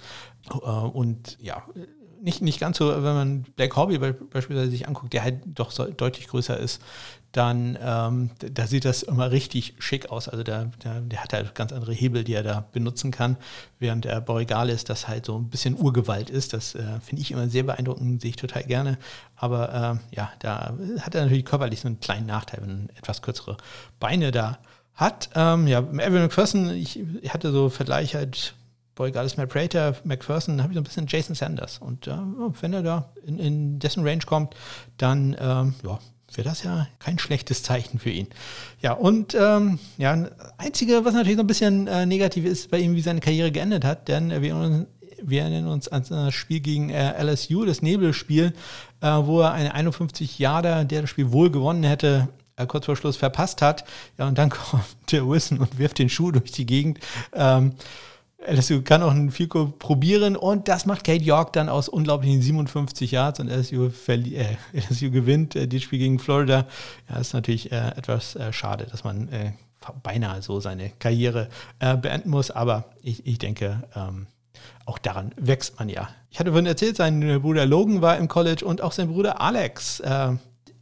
Äh, 0.50 0.56
und 0.56 1.38
ja, 1.42 1.64
nicht, 2.22 2.42
nicht 2.42 2.60
ganz 2.60 2.78
so, 2.78 2.90
wenn 2.90 3.04
man 3.04 3.44
Black 3.56 3.76
Hobby 3.76 3.98
beispielsweise 4.00 4.72
sich 4.72 4.88
anguckt, 4.88 5.14
der 5.14 5.24
halt 5.24 5.42
doch 5.46 5.72
so 5.72 5.86
deutlich 5.86 6.28
größer 6.28 6.58
ist, 6.58 6.82
dann 7.36 7.78
ähm, 7.82 8.30
da 8.40 8.66
sieht 8.66 8.86
das 8.86 9.04
immer 9.04 9.30
richtig 9.32 9.76
schick 9.80 10.10
aus. 10.10 10.30
Also 10.30 10.44
der, 10.44 10.72
der, 10.84 11.02
der, 11.02 11.22
hat 11.22 11.34
halt 11.34 11.54
ganz 11.54 11.74
andere 11.74 11.92
Hebel, 11.92 12.24
die 12.24 12.34
er 12.34 12.44
da 12.44 12.66
benutzen 12.72 13.12
kann, 13.12 13.36
während 13.78 14.06
der 14.06 14.22
Boregalis 14.22 14.86
das 14.86 15.10
halt 15.10 15.26
so 15.26 15.38
ein 15.38 15.50
bisschen 15.50 15.78
Urgewalt 15.78 16.30
ist. 16.30 16.54
Das 16.54 16.76
äh, 16.76 17.00
finde 17.02 17.22
ich 17.22 17.32
immer 17.32 17.50
sehr 17.50 17.64
beeindruckend, 17.64 18.22
sehe 18.22 18.30
ich 18.30 18.36
total 18.38 18.64
gerne. 18.64 18.98
Aber 19.36 20.00
äh, 20.12 20.16
ja, 20.16 20.32
da 20.40 20.78
hat 21.02 21.14
er 21.14 21.24
natürlich 21.24 21.44
körperlich 21.44 21.82
so 21.82 21.88
einen 21.88 22.00
kleinen 22.00 22.26
Nachteil, 22.26 22.62
wenn 22.62 22.90
er 22.90 23.00
etwas 23.00 23.22
kürzere 23.22 23.58
Beine 24.00 24.32
da 24.32 24.60
hat. 24.94 25.30
Ähm, 25.36 25.68
ja, 25.68 25.80
Evan 25.80 26.22
McPherson, 26.22 26.70
ich, 26.70 27.04
ich 27.22 27.34
hatte 27.34 27.52
so 27.52 27.70
Vergleich 27.70 28.16
halt 28.16 28.56
Boregalis 28.96 29.36
Matt 29.36 29.50
Prater, 29.50 29.94
McPherson, 30.06 30.64
habe 30.64 30.72
ich 30.72 30.76
so 30.76 30.80
ein 30.80 30.86
bisschen 30.86 31.08
Jason 31.08 31.36
Sanders. 31.36 31.80
Und 31.80 32.08
äh, 32.08 32.16
wenn 32.62 32.72
er 32.72 32.82
da 32.82 33.10
in, 33.26 33.40
in, 33.40 33.80
dessen 33.80 34.08
Range 34.08 34.24
kommt, 34.26 34.56
dann 34.98 35.36
ähm, 35.38 35.76
ja, 35.84 36.00
wäre 36.34 36.48
das 36.48 36.64
ja 36.64 36.88
kein 37.00 37.20
schlechtes 37.20 37.64
Zeichen 37.64 38.00
für 38.00 38.10
ihn. 38.10 38.28
Ja, 38.82 38.94
und 38.94 39.36
ähm, 39.36 39.80
ja, 39.98 40.28
einzige, 40.58 41.06
was 41.06 41.14
natürlich 41.14 41.38
so 41.38 41.44
ein 41.44 41.48
bisschen 41.48 41.88
äh, 41.88 42.06
negativ 42.06 42.46
ist 42.46 42.72
bei 42.72 42.80
ihm, 42.80 42.96
wie 42.96 43.02
seine 43.02 43.20
Karriere 43.20 43.52
geendet 43.52 43.86
hat, 43.86 44.08
denn 44.08 44.42
wir, 44.42 44.86
wir 45.22 45.42
erinnern 45.42 45.68
uns 45.68 45.88
an 45.88 46.06
das 46.10 46.34
Spiel 46.34 46.60
gegen 46.60 46.90
äh, 46.90 47.22
LSU, 47.24 47.66
das 47.66 47.82
Nebelspiel, 47.82 48.54
äh, 49.02 49.08
wo 49.08 49.42
er 49.42 49.54
eine 49.54 49.74
51 49.74 50.40
Jahre, 50.40 50.86
der 50.86 51.02
das 51.02 51.10
Spiel 51.10 51.32
wohl 51.32 51.50
gewonnen 51.50 51.84
hätte, 51.84 52.28
äh, 52.58 52.66
kurz 52.66 52.86
vor 52.86 52.96
Schluss 52.96 53.18
verpasst 53.18 53.62
hat. 53.62 53.86
Ja, 54.18 54.28
und 54.28 54.38
dann 54.38 54.50
kommt 54.52 54.84
der 55.12 55.28
Wilson 55.28 55.60
und 55.60 55.78
wirft 55.78 56.00
den 56.00 56.10
Schuh 56.10 56.32
durch 56.32 56.52
die 56.52 56.66
Gegend. 56.66 57.00
Ähm, 57.34 57.74
LSU 58.48 58.82
kann 58.82 59.04
auch 59.04 59.12
einen 59.12 59.32
Fico 59.32 59.68
probieren 59.68 60.36
und 60.36 60.68
das 60.68 60.86
macht 60.86 61.04
Kate 61.04 61.24
York 61.24 61.54
dann 61.54 61.70
aus 61.70 61.90
unglaublichen 61.90 62.42
57 62.42 63.12
Yards 63.12 63.40
und 63.40 63.50
LSU, 63.50 63.90
äh, 64.08 64.58
LSU 64.74 65.12
gewinnt 65.12 65.56
äh, 65.56 65.68
das 65.68 65.82
Spiel 65.82 66.00
gegen 66.00 66.20
Florida. 66.20 66.66
Ja, 67.10 67.18
ist 67.18 67.34
natürlich 67.34 67.72
äh, 67.72 67.90
etwas 67.96 68.36
äh, 68.36 68.54
schade, 68.54 68.88
dass 68.90 69.04
man 69.04 69.30
äh, 69.30 69.52
beinahe 70.04 70.42
so 70.42 70.60
seine 70.60 70.92
Karriere 71.00 71.50
äh, 71.80 71.96
beenden 71.98 72.30
muss, 72.30 72.52
aber 72.52 72.86
ich, 73.02 73.26
ich 73.26 73.38
denke, 73.38 73.84
ähm, 73.96 74.28
auch 74.86 74.98
daran 74.98 75.32
wächst 75.38 75.78
man 75.80 75.90
ja. 75.90 76.10
Ich 76.30 76.40
hatte 76.40 76.52
vorhin 76.52 76.66
erzählt, 76.66 76.98
sein 76.98 77.42
Bruder 77.42 77.66
Logan 77.66 78.02
war 78.02 78.18
im 78.18 78.28
College 78.28 78.66
und 78.66 78.82
auch 78.82 78.92
sein 78.92 79.08
Bruder 79.08 79.42
Alex 79.42 80.02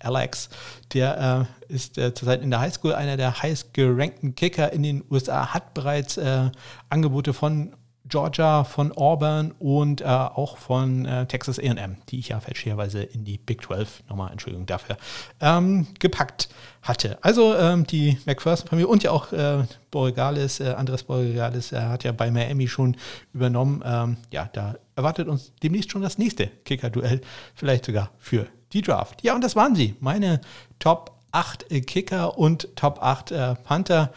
Alex, 0.04 0.50
der 0.94 1.48
äh, 1.70 1.74
ist 1.74 1.98
äh, 1.98 2.14
zurzeit 2.14 2.42
in 2.42 2.52
der 2.52 2.60
Highschool 2.60 2.94
einer 2.94 3.18
der 3.18 3.42
heiß 3.42 3.74
gerankten 3.74 4.36
Kicker 4.36 4.72
in 4.72 4.84
den 4.84 5.04
USA, 5.10 5.54
hat 5.54 5.74
bereits 5.74 6.18
äh, 6.18 6.50
Angebote 6.90 7.34
von 7.34 7.76
Georgia, 8.06 8.64
von 8.64 8.92
Auburn 8.92 9.54
und 9.60 10.02
äh, 10.02 10.06
auch 10.06 10.58
von 10.58 11.06
äh, 11.06 11.26
Texas 11.26 11.58
AM, 11.58 11.96
die 12.10 12.20
ich 12.20 12.30
ja 12.30 12.40
fälschlicherweise 12.40 13.02
in 13.02 13.24
die 13.24 13.38
Big 13.38 13.64
12, 13.64 14.04
nochmal 14.10 14.32
Entschuldigung 14.32 14.66
dafür, 14.66 14.98
ähm, 15.40 15.88
gepackt 16.00 16.50
hatte. 16.82 17.18
Also 17.22 17.56
ähm, 17.56 17.88
die 17.88 18.18
McPherson-Familie 18.26 18.88
und 18.88 19.04
ja 19.04 19.12
auch 19.12 19.32
äh, 19.32 19.64
Borregales, 19.90 20.60
äh, 20.60 20.74
Andres 20.78 21.04
Borregales, 21.04 21.72
er 21.72 21.90
hat 21.90 22.04
ja 22.04 22.12
bei 22.12 22.30
Miami 22.30 22.68
schon 22.68 22.98
übernommen. 23.34 23.82
Ähm, 23.86 24.18
ja, 24.32 24.50
da 24.52 24.76
erwartet 24.96 25.28
uns 25.28 25.54
demnächst 25.64 25.92
schon 25.92 26.02
das 26.02 26.18
nächste 26.18 26.48
Kicker-Duell, 26.66 27.22
vielleicht 27.56 27.86
sogar 27.86 28.12
für 28.20 28.48
die 28.74 28.82
Draft. 28.82 29.24
Ja, 29.24 29.34
und 29.34 29.44
das 29.44 29.56
waren 29.56 29.76
sie. 29.76 29.96
Meine 30.02 30.42
Top 30.80 31.14
8 31.32 31.72
äh, 31.72 31.82
Kicker 31.82 32.38
und 32.38 32.76
Top 32.76 33.02
8 33.02 33.32
äh, 33.32 33.56
Panther. 33.56 34.12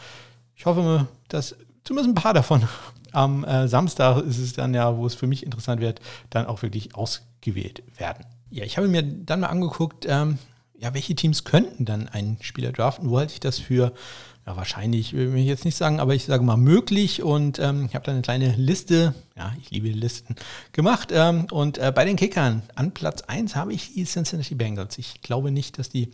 Ich 0.57 0.67
hoffe, 0.67 1.07
dass 1.29 1.55
zumindest 1.85 2.11
ein 2.11 2.21
paar 2.21 2.35
davon 2.35 2.67
am 3.17 3.45
äh, 3.45 3.67
Samstag 3.67 4.23
ist 4.25 4.39
es 4.39 4.53
dann 4.53 4.75
ja, 4.75 4.97
wo 4.97 5.07
es 5.07 5.15
für 5.15 5.27
mich 5.27 5.45
interessant 5.45 5.81
wird, 5.81 6.01
dann 6.31 6.47
auch 6.47 6.63
wirklich 6.63 6.95
ausgewählt 6.95 7.83
werden. 7.97 8.27
Ja, 8.51 8.65
ich 8.65 8.77
habe 8.77 8.89
mir 8.89 9.03
dann 9.03 9.41
mal 9.41 9.49
angeguckt, 9.49 10.07
ähm, 10.09 10.39
ja, 10.79 10.93
welche 10.93 11.15
Teams 11.15 11.45
könnten 11.45 11.87
dann 11.87 12.09
einen 12.09 12.37
Spieler 12.43 12.73
draften? 12.73 13.09
Wo 13.09 13.19
halte 13.19 13.33
ich 13.33 13.41
das 13.41 13.59
für 13.59 13.93
ja, 14.47 14.57
wahrscheinlich 14.57 15.13
will 15.13 15.35
ich 15.37 15.47
jetzt 15.47 15.65
nicht 15.65 15.77
sagen, 15.77 15.99
aber 15.99 16.15
ich 16.15 16.25
sage 16.25 16.45
mal 16.45 16.57
möglich. 16.57 17.23
Und 17.23 17.59
ähm, 17.59 17.87
ich 17.87 17.95
habe 17.95 18.05
da 18.05 18.13
eine 18.13 18.23
kleine 18.23 18.55
Liste, 18.57 19.15
ja, 19.37 19.53
ich 19.61 19.71
liebe 19.71 19.89
Listen, 19.89 20.37
gemacht. 20.73 21.09
Ähm, 21.13 21.47
und 21.51 21.79
äh, 21.79 21.91
bei 21.93 22.05
den 22.05 22.17
Kickern 22.17 22.63
an 22.77 22.93
Platz 22.93 23.23
1 23.23 23.57
habe 23.57 23.73
ich 23.73 23.95
die 23.95 24.05
Cincinnati 24.05 24.55
Bengals. 24.55 24.99
Ich 24.99 25.21
glaube 25.23 25.51
nicht, 25.51 25.79
dass 25.79 25.89
die 25.89 26.13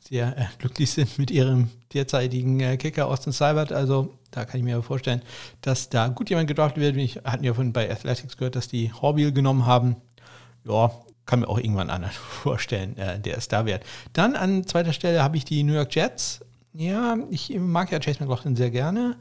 sehr 0.00 0.36
äh, 0.36 0.46
glücklich 0.58 0.90
sind 0.90 1.18
mit 1.18 1.30
ihrem 1.30 1.68
derzeitigen 1.94 2.58
äh, 2.58 2.76
Kicker 2.78 3.06
Austin 3.06 3.32
Seibert. 3.32 3.72
Also 3.72 4.17
da 4.30 4.44
kann 4.44 4.58
ich 4.58 4.64
mir 4.64 4.82
vorstellen, 4.82 5.22
dass 5.62 5.88
da 5.88 6.08
gut 6.08 6.30
jemand 6.30 6.48
gedraftet 6.48 6.82
wird. 6.82 6.96
Wir 6.96 7.22
hatten 7.24 7.44
ja 7.44 7.54
von 7.54 7.72
bei 7.72 7.90
Athletics 7.90 8.36
gehört, 8.36 8.56
dass 8.56 8.68
die 8.68 8.92
Horbiel 8.92 9.32
genommen 9.32 9.66
haben. 9.66 9.96
Ja, 10.64 10.92
kann 11.26 11.40
mir 11.40 11.48
auch 11.48 11.58
irgendwann 11.58 11.90
anderen 11.90 12.14
vorstellen, 12.42 12.96
äh, 12.96 13.20
der 13.20 13.36
ist 13.36 13.52
da 13.52 13.66
wert. 13.66 13.84
Dann 14.12 14.34
an 14.34 14.66
zweiter 14.66 14.92
Stelle 14.92 15.22
habe 15.22 15.36
ich 15.36 15.44
die 15.44 15.62
New 15.62 15.74
York 15.74 15.94
Jets. 15.94 16.40
Ja, 16.72 17.16
ich 17.30 17.56
mag 17.58 17.90
ja 17.92 17.98
Chase 17.98 18.18
McLaughlin 18.20 18.56
sehr 18.56 18.70
gerne, 18.70 19.16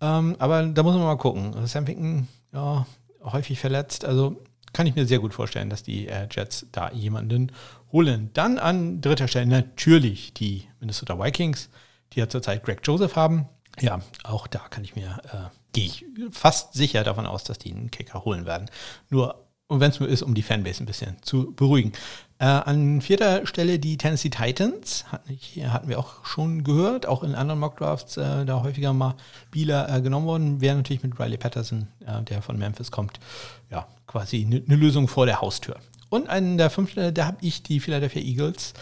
ähm, 0.00 0.36
aber 0.38 0.62
da 0.64 0.82
muss 0.82 0.94
man 0.94 1.04
mal 1.04 1.16
gucken. 1.16 1.66
Sam 1.66 1.86
Ficken, 1.86 2.28
ja, 2.52 2.86
häufig 3.22 3.58
verletzt, 3.58 4.04
also 4.04 4.42
kann 4.72 4.86
ich 4.86 4.94
mir 4.94 5.06
sehr 5.06 5.18
gut 5.18 5.34
vorstellen, 5.34 5.70
dass 5.70 5.82
die 5.82 6.08
äh, 6.08 6.28
Jets 6.30 6.66
da 6.72 6.90
jemanden 6.90 7.52
holen. 7.92 8.30
Dann 8.34 8.58
an 8.58 9.00
dritter 9.00 9.28
Stelle 9.28 9.46
natürlich 9.46 10.34
die 10.34 10.68
Minnesota 10.80 11.18
Vikings, 11.18 11.70
die 12.12 12.20
ja 12.20 12.28
zurzeit 12.28 12.64
Greg 12.64 12.80
Joseph 12.82 13.16
haben. 13.16 13.48
Ja, 13.80 14.00
auch 14.22 14.46
da 14.46 14.60
kann 14.70 14.84
ich 14.84 14.94
mir, 14.94 15.20
äh, 15.32 15.50
gehe 15.72 15.86
ich 15.86 16.04
fast 16.30 16.74
sicher 16.74 17.04
davon 17.04 17.26
aus, 17.26 17.44
dass 17.44 17.58
die 17.58 17.72
einen 17.72 17.90
Kicker 17.90 18.24
holen 18.24 18.46
werden. 18.46 18.70
Nur 19.10 19.44
wenn 19.68 19.90
es 19.90 20.00
nur 20.00 20.08
ist, 20.08 20.22
um 20.22 20.34
die 20.34 20.42
Fanbase 20.42 20.82
ein 20.82 20.86
bisschen 20.86 21.16
zu 21.22 21.52
beruhigen. 21.52 21.92
Äh, 22.38 22.44
an 22.44 23.00
vierter 23.00 23.46
Stelle 23.46 23.78
die 23.78 23.96
Tennessee 23.96 24.28
Titans, 24.28 25.04
hatten, 25.10 25.38
hatten 25.72 25.88
wir 25.88 25.98
auch 25.98 26.24
schon 26.24 26.64
gehört, 26.64 27.06
auch 27.06 27.22
in 27.22 27.34
anderen 27.34 27.60
Mockdrafts 27.60 28.16
äh, 28.16 28.44
da 28.44 28.62
häufiger 28.62 28.92
mal 28.92 29.14
Spieler 29.46 29.88
äh, 29.88 30.02
genommen 30.02 30.26
worden. 30.26 30.60
Wäre 30.60 30.76
natürlich 30.76 31.02
mit 31.02 31.18
Riley 31.18 31.38
Patterson, 31.38 31.88
äh, 32.06 32.22
der 32.22 32.42
von 32.42 32.58
Memphis 32.58 32.90
kommt, 32.90 33.18
ja, 33.70 33.86
quasi 34.06 34.44
eine 34.44 34.62
ne 34.66 34.76
Lösung 34.76 35.08
vor 35.08 35.26
der 35.26 35.40
Haustür. 35.40 35.76
Und 36.10 36.28
an 36.28 36.58
der 36.58 36.70
fünften 36.70 36.92
Stelle, 36.92 37.12
da 37.12 37.26
habe 37.26 37.38
ich 37.40 37.62
die 37.62 37.80
Philadelphia 37.80 38.22
Eagles. 38.22 38.74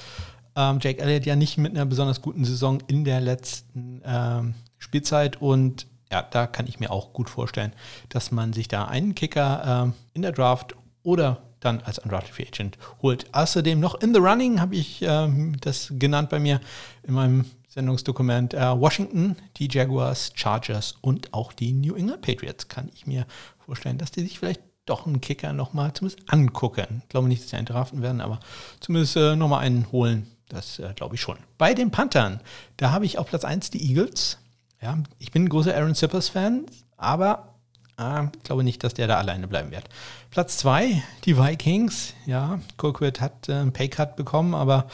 Ähm, 0.57 0.79
Jake 0.83 1.01
Elliott 1.01 1.25
ja 1.25 1.37
nicht 1.37 1.57
mit 1.57 1.73
einer 1.73 1.87
besonders 1.87 2.21
guten 2.21 2.45
Saison 2.45 2.83
in 2.89 3.05
der 3.05 3.21
letzten 3.21 4.03
ähm, 4.05 4.55
Spielzeit 4.83 5.41
und 5.41 5.87
ja, 6.11 6.23
da 6.23 6.47
kann 6.47 6.67
ich 6.67 6.81
mir 6.81 6.91
auch 6.91 7.13
gut 7.13 7.31
vorstellen, 7.31 7.73
dass 8.09 8.33
man 8.33 8.53
sich 8.53 8.69
da 8.69 8.85
einen 8.85 9.15
Kicker 9.15 9.85
ähm, 9.85 9.95
in 10.13 10.23
der 10.23 10.33
Draft 10.33 10.75
oder 11.03 11.43
dann 11.61 11.81
als 11.81 11.99
Undrafted 11.99 12.35
Free 12.35 12.47
Agent 12.47 12.77
holt. 13.01 13.33
Außerdem 13.33 13.81
noch 13.81 13.95
in 13.95 14.13
the 14.13 14.21
running 14.21 14.61
habe 14.61 14.75
ich 14.75 15.01
ähm, 15.03 15.57
das 15.61 15.93
genannt 15.97 16.29
bei 16.29 16.39
mir 16.39 16.61
in 17.05 17.15
meinem 17.15 17.45
Sendungsdokument. 17.69 18.53
Äh, 18.53 18.79
Washington, 18.79 19.37
die 19.57 19.69
Jaguars, 19.71 20.33
Chargers 20.35 20.97
und 21.01 21.33
auch 21.33 21.53
die 21.53 21.73
New 21.73 21.95
England 21.95 22.23
Patriots 22.23 22.69
kann 22.69 22.91
ich 22.93 23.07
mir 23.07 23.27
vorstellen, 23.65 23.97
dass 23.97 24.11
die 24.11 24.23
sich 24.23 24.39
vielleicht 24.39 24.61
doch 24.85 25.07
einen 25.07 25.21
Kicker 25.21 25.53
nochmal 25.53 25.93
zumindest 25.95 26.31
angucken. 26.31 27.03
Ich 27.05 27.09
glaube 27.09 27.29
nicht, 27.29 27.43
dass 27.43 27.51
sie 27.51 27.57
einen 27.57 27.67
draften 27.67 28.03
werden, 28.03 28.21
aber 28.21 28.41
zumindest 28.81 29.17
äh, 29.17 29.37
nochmal 29.37 29.61
einen 29.61 29.91
holen. 29.93 30.27
Das 30.49 30.79
äh, 30.81 30.93
glaube 30.95 31.15
ich 31.15 31.21
schon. 31.21 31.39
Bei 31.57 31.73
den 31.73 31.91
Panthern, 31.91 32.41
da 32.77 32.91
habe 32.91 33.07
ich 33.07 33.19
auf 33.19 33.29
Platz 33.29 33.45
1 33.45 33.71
die 33.71 33.89
Eagles. 33.89 34.39
Ja, 34.83 34.99
ich 35.21 35.31
bin 35.31 35.45
ein 35.45 35.49
großer 35.49 35.77
Aaron 35.77 35.95
Sippers-Fan, 35.95 36.67
aber 36.97 37.55
äh, 37.99 38.25
ich 38.37 38.43
glaube 38.43 38.65
nicht, 38.65 38.83
dass 38.83 38.95
der 38.95 39.07
da 39.07 39.17
alleine 39.17 39.47
bleiben 39.47 39.71
wird. 39.71 39.85
Platz 40.31 40.59
2, 40.59 41.01
die 41.25 41.39
Vikings. 41.39 42.15
Ja, 42.27 42.59
Colquitt 42.79 43.21
hat 43.21 43.49
äh, 43.49 43.53
einen 43.53 43.73
Paycut 43.73 44.17
bekommen, 44.17 44.55
aber 44.55 44.89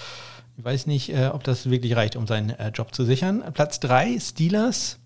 ich 0.58 0.64
weiß 0.64 0.86
nicht, 0.88 1.08
äh, 1.08 1.28
ob 1.28 1.42
das 1.42 1.70
wirklich 1.70 1.96
reicht, 1.96 2.16
um 2.16 2.26
seinen 2.26 2.50
äh, 2.50 2.68
Job 2.68 2.94
zu 2.94 3.04
sichern. 3.04 3.42
Platz 3.54 3.80
3, 3.80 4.18
Steelers. 4.20 4.98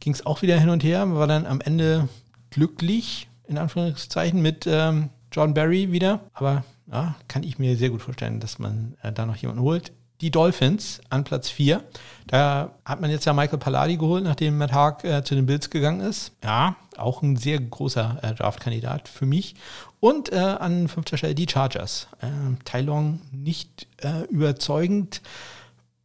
ging 0.00 0.12
es 0.12 0.26
auch 0.26 0.42
wieder 0.42 0.58
hin 0.58 0.70
und 0.70 0.82
her, 0.82 1.14
war 1.14 1.28
dann 1.28 1.46
am 1.46 1.60
Ende 1.60 2.08
glücklich, 2.50 3.28
in 3.46 3.56
Anführungszeichen, 3.56 4.42
mit 4.42 4.66
ähm, 4.66 5.10
John 5.30 5.54
Barry 5.54 5.92
wieder. 5.92 6.18
Aber 6.32 6.64
ja, 6.90 7.14
kann 7.28 7.44
ich 7.44 7.60
mir 7.60 7.76
sehr 7.76 7.90
gut 7.90 8.02
vorstellen, 8.02 8.40
dass 8.40 8.58
man 8.58 8.96
äh, 9.02 9.12
da 9.12 9.26
noch 9.26 9.36
jemanden 9.36 9.62
holt. 9.62 9.92
Die 10.24 10.30
Dolphins 10.30 11.02
an 11.10 11.22
Platz 11.22 11.50
4. 11.50 11.84
Da 12.26 12.70
hat 12.86 13.02
man 13.02 13.10
jetzt 13.10 13.26
ja 13.26 13.34
Michael 13.34 13.58
Palladi 13.58 13.98
geholt, 13.98 14.24
nachdem 14.24 14.56
Matt 14.56 14.72
Haag 14.72 15.04
äh, 15.04 15.22
zu 15.22 15.34
den 15.34 15.44
Bills 15.44 15.68
gegangen 15.68 16.00
ist. 16.00 16.32
Ja, 16.42 16.76
auch 16.96 17.20
ein 17.20 17.36
sehr 17.36 17.60
großer 17.60 18.20
äh, 18.22 18.32
Draftkandidat 18.32 19.06
für 19.06 19.26
mich. 19.26 19.54
Und 20.00 20.32
äh, 20.32 20.36
an 20.36 20.88
fünfter 20.88 21.18
Stelle 21.18 21.34
die 21.34 21.46
Chargers. 21.46 22.08
Äh, 22.22 22.28
Tai 22.64 22.80
Long 22.80 23.20
nicht 23.32 23.86
äh, 23.98 24.22
überzeugend 24.30 25.20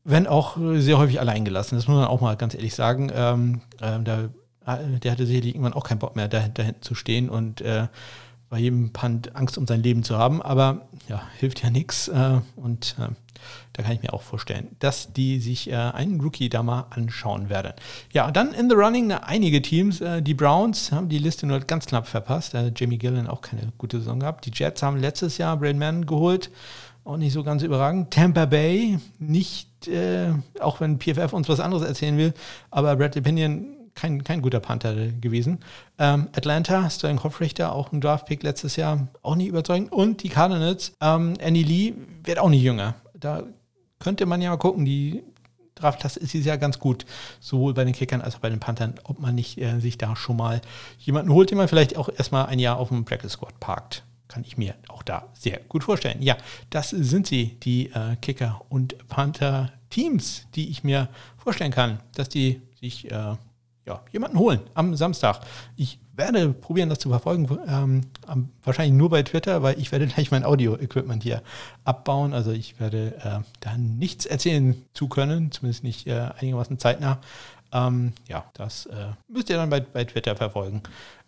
wenn 0.03 0.27
auch 0.27 0.58
sehr 0.75 0.97
häufig 0.97 1.19
allein 1.19 1.45
gelassen. 1.45 1.75
Das 1.75 1.88
muss 1.88 1.95
man 1.95 2.08
auch 2.08 2.19
mal 2.19 2.36
ganz 2.36 2.55
ehrlich 2.55 2.73
sagen. 2.73 3.12
Ähm, 3.13 3.62
äh, 3.79 3.99
da, 4.03 4.29
der 4.65 5.12
hatte 5.12 5.27
sicherlich 5.27 5.53
irgendwann 5.53 5.73
auch 5.73 5.84
keinen 5.84 5.99
Bock 5.99 6.15
mehr, 6.15 6.27
da, 6.27 6.47
da 6.47 6.63
hinten 6.63 6.82
zu 6.82 6.95
stehen 6.95 7.29
und 7.29 7.62
äh, 7.62 7.88
bei 8.50 8.60
jedem 8.60 8.92
Punt 8.92 9.36
Angst 9.36 9.58
um 9.58 9.68
sein 9.68 9.84
Leben 9.84 10.04
zu 10.04 10.18
haben. 10.18 10.42
Aber 10.42 10.88
ja, 11.08 11.22
hilft 11.38 11.64
ja 11.64 11.70
nichts. 11.70 12.08
Äh, 12.08 12.40
und 12.56 12.96
äh, 13.00 13.10
da 13.74 13.84
kann 13.84 13.94
ich 13.94 14.02
mir 14.02 14.14
auch 14.14 14.22
vorstellen, 14.22 14.76
dass 14.80 15.14
die 15.14 15.40
sich 15.40 15.70
äh, 15.70 15.76
einen 15.76 16.20
Rookie 16.20 16.50
da 16.50 16.64
mal 16.64 16.88
anschauen 16.90 17.50
werden. 17.50 17.74
Ja, 18.12 18.30
dann 18.32 18.54
in 18.54 18.70
the 18.70 18.76
running 18.76 19.08
na, 19.08 19.24
einige 19.24 19.62
Teams. 19.62 20.02
Äh, 20.02 20.22
die 20.22 20.34
Browns 20.34 20.92
haben 20.92 21.10
die 21.10 21.20
Liste 21.20 21.46
nur 21.48 21.60
ganz 21.60 21.86
knapp 21.86 22.08
verpasst. 22.08 22.56
Jamie 22.76 22.98
Gillen 22.98 23.28
auch 23.28 23.42
keine 23.42 23.72
gute 23.78 24.00
Saison 24.00 24.20
gehabt. 24.20 24.46
Die 24.46 24.52
Jets 24.54 24.84
haben 24.84 24.98
letztes 24.98 25.38
Jahr 25.38 25.58
Brain 25.58 25.78
Mann 25.78 26.06
geholt 26.06 26.50
auch 27.10 27.18
nicht 27.18 27.34
so 27.34 27.44
ganz 27.44 27.64
überragend. 27.64 28.12
Tampa 28.12 28.46
Bay, 28.46 29.00
nicht, 29.18 29.88
äh, 29.88 30.32
auch 30.60 30.80
wenn 30.80 31.00
PFF 31.00 31.34
uns 31.34 31.50
was 31.50 31.60
anderes 31.60 31.84
erzählen 31.84 32.18
will, 32.18 32.34
aber 32.70 32.96
Brad 32.96 33.18
Opinion 33.18 33.66
kein, 33.95 34.23
kein 34.23 34.41
guter 34.41 34.60
Panther 34.60 34.93
gewesen. 35.08 35.60
Ähm, 35.97 36.30
Atlanta, 36.36 36.89
Sterling 36.89 37.23
Hoffrichter, 37.23 37.73
auch 37.73 37.91
ein 37.91 38.02
Draftpick 38.02 38.43
letztes 38.43 38.75
Jahr, 38.75 39.08
auch 39.21 39.36
nicht 39.36 39.47
überzeugend. 39.47 39.91
Und 39.91 40.23
die 40.23 40.30
Cardinals, 40.30 40.93
ähm, 41.02 41.34
Andy 41.39 41.63
Lee 41.63 41.93
wird 42.23 42.39
auch 42.39 42.49
nicht 42.49 42.63
jünger. 42.63 42.95
Da 43.13 43.43
könnte 43.99 44.25
man 44.25 44.41
ja 44.41 44.49
mal 44.49 44.58
gucken, 44.58 44.86
die 44.86 45.23
Draftklasse 45.75 46.19
ist 46.19 46.34
dieses 46.34 46.45
Jahr 46.45 46.58
ganz 46.58 46.80
gut, 46.80 47.06
sowohl 47.39 47.73
bei 47.73 47.86
den 47.86 47.93
Kickern 47.93 48.21
als 48.21 48.36
auch 48.36 48.39
bei 48.39 48.49
den 48.49 48.60
Panthern, 48.60 48.95
ob 49.04 49.19
man 49.19 49.36
nicht 49.36 49.58
äh, 49.58 49.80
sich 49.80 49.97
da 49.97 50.15
schon 50.15 50.38
mal 50.38 50.62
jemanden 50.99 51.32
holt, 51.32 51.52
den 51.52 51.58
man 51.58 51.67
vielleicht 51.67 51.97
auch 51.97 52.10
erstmal 52.10 52.47
ein 52.47 52.60
Jahr 52.60 52.78
auf 52.78 52.89
dem 52.89 53.06
Practice 53.06 53.34
Squad 53.34 53.60
parkt 53.60 54.04
kann 54.30 54.43
ich 54.45 54.58
mir 54.58 54.75
auch 54.88 55.04
da 55.04 55.28
sehr 55.34 55.60
gut 55.67 55.84
vorstellen. 55.84 56.21
Ja, 56.21 56.38
das 56.69 56.91
sind 56.91 57.28
sie, 57.28 57.58
die 57.63 57.88
äh, 57.88 58.15
Kicker 58.21 58.62
und 58.69 58.95
Panther-Teams, 59.10 60.45
die 60.56 60.69
ich 60.69 60.84
mir 60.84 61.10
vorstellen 61.38 61.71
kann, 61.71 61.99
dass 62.15 62.30
die 62.30 62.62
sich 62.80 63.12
äh, 63.12 63.36
ja, 63.89 64.02
jemanden 64.12 64.38
holen 64.38 64.62
am 64.75 64.95
Samstag. 64.95 65.41
Ich 65.75 65.99
werde 66.15 66.54
probieren, 66.54 66.89
das 66.89 66.99
zu 66.99 67.10
verfolgen, 67.10 67.49
ähm, 67.67 68.04
wahrscheinlich 68.63 68.95
nur 68.95 69.10
bei 69.10 69.23
Twitter, 69.23 69.63
weil 69.63 69.80
ich 69.80 69.91
werde 69.91 70.08
gleich 70.13 70.32
mein 70.32 70.45
Audio-Equipment 70.45 71.23
hier 71.23 71.41
abbauen. 71.84 72.34
Also 72.34 72.52
ich 72.52 72.80
werde 72.80 73.15
äh, 73.23 73.39
da 73.60 73.78
nichts 73.78 74.25
erzählen 74.25 74.75
zu 74.93 75.10
können, 75.10 75.52
zumindest 75.52 75.84
nicht 75.84 76.08
äh, 76.08 76.30
einigermaßen 76.39 76.78
zeitnah. 76.78 77.19
Ähm, 77.71 78.13
ja, 78.28 78.45
das 78.54 78.86
äh, 78.88 79.08
müsst 79.28 79.49
ihr 79.49 79.58
dann 79.58 79.69
bei, 79.69 79.80
bei 79.80 80.04
Twitter 80.06 80.36
verfolgen, 80.36 80.84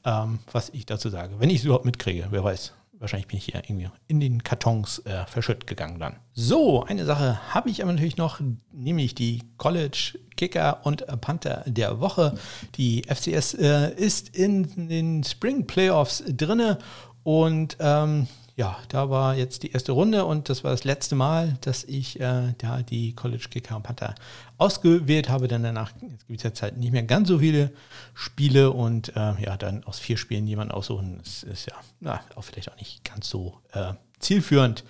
ähm, 0.06 0.40
was 0.52 0.70
ich 0.70 0.86
dazu 0.86 1.10
sage. 1.10 1.36
Wenn 1.40 1.50
ich 1.50 1.60
es 1.60 1.66
überhaupt 1.66 1.86
mitkriege, 1.86 2.28
wer 2.30 2.44
weiß. 2.44 2.74
Wahrscheinlich 3.02 3.28
bin 3.28 3.40
ich 3.40 3.46
hier 3.46 3.56
irgendwie 3.56 3.90
in 4.08 4.20
den 4.20 4.44
Kartons 4.44 5.00
äh, 5.00 5.26
verschütt 5.26 5.66
gegangen 5.66 6.00
dann. 6.00 6.18
So, 6.34 6.84
eine 6.84 7.04
Sache 7.04 7.40
habe 7.52 7.72
ich 7.72 7.82
aber 7.82 7.92
natürlich 7.92 8.18
noch, 8.18 8.40
nämlich 8.72 9.16
die 9.16 9.42
College 9.58 10.20
Kicker 10.38 10.82
und 10.84 11.06
Panther 11.20 11.64
der 11.66 12.00
Woche. 12.00 12.38
Die 12.76 13.02
FCS 13.08 13.56
äh, 13.56 13.94
ist 13.96 14.36
in 14.36 14.88
den 14.88 15.24
Spring 15.24 15.66
Playoffs 15.66 16.24
drinne 16.28 16.78
und 17.24 17.76
ähm, 17.80 18.28
ja, 18.62 18.78
da 18.90 19.10
war 19.10 19.36
jetzt 19.36 19.64
die 19.64 19.72
erste 19.72 19.92
Runde 19.92 20.24
und 20.24 20.48
das 20.48 20.64
war 20.64 20.70
das 20.70 20.84
letzte 20.84 21.16
Mal, 21.16 21.58
dass 21.62 21.84
ich 21.84 22.20
äh, 22.20 22.54
da 22.60 22.84
die 22.84 23.16
College 23.16 23.48
Kicker 23.50 23.80
Panther 23.80 24.14
ausgewählt 24.60 25.30
habe. 25.30 25.48
Denn 25.48 25.64
danach 25.64 25.94
gibt 26.28 26.38
es 26.38 26.44
jetzt 26.44 26.62
halt 26.62 26.78
nicht 26.78 26.92
mehr 26.92 27.02
ganz 27.02 27.28
so 27.28 27.40
viele 27.40 27.72
Spiele 28.14 28.70
und 28.70 29.16
äh, 29.16 29.34
ja, 29.42 29.58
dann 29.58 29.84
aus 29.86 29.98
vier 29.98 30.16
Spielen 30.16 30.46
jemanden 30.46 30.76
aussuchen, 30.76 31.18
das 31.24 31.42
ist 31.42 31.70
ja 31.70 31.76
na, 32.02 32.20
auch 32.36 32.44
vielleicht 32.44 32.72
auch 32.72 32.78
nicht 32.78 33.04
ganz 33.04 33.32
so 33.32 33.58
äh, 33.74 33.94
zielführend. 34.20 34.84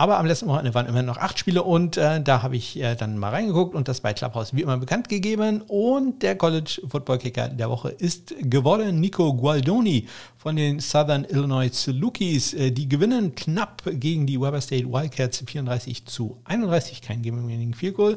Aber 0.00 0.18
am 0.18 0.24
letzten 0.24 0.46
Wochenende 0.46 0.72
waren 0.72 0.86
immer 0.86 1.02
noch 1.02 1.18
acht 1.18 1.38
Spiele 1.38 1.62
und 1.62 1.98
äh, 1.98 2.22
da 2.22 2.42
habe 2.42 2.56
ich 2.56 2.80
äh, 2.80 2.94
dann 2.94 3.18
mal 3.18 3.28
reingeguckt 3.28 3.74
und 3.74 3.86
das 3.86 4.00
bei 4.00 4.14
Clubhouse 4.14 4.54
wie 4.54 4.62
immer 4.62 4.78
bekannt 4.78 5.10
gegeben. 5.10 5.60
Und 5.68 6.22
der 6.22 6.36
College 6.36 6.80
Football 6.88 7.18
Kicker 7.18 7.50
der 7.50 7.68
Woche 7.68 7.90
ist 7.90 8.34
geworden 8.40 8.98
Nico 8.98 9.34
Gualdoni 9.34 10.08
von 10.38 10.56
den 10.56 10.80
Southern 10.80 11.26
Illinois 11.28 11.68
Salukis. 11.70 12.54
Äh, 12.54 12.70
die 12.70 12.88
gewinnen 12.88 13.34
knapp 13.34 13.82
gegen 13.84 14.26
die 14.26 14.40
Weber 14.40 14.62
State 14.62 14.90
Wildcats 14.90 15.44
34 15.46 16.06
zu 16.06 16.40
31, 16.44 17.02
kein 17.02 17.20
Gaming 17.20 17.74
Field 17.74 17.94
Goal. 17.94 18.16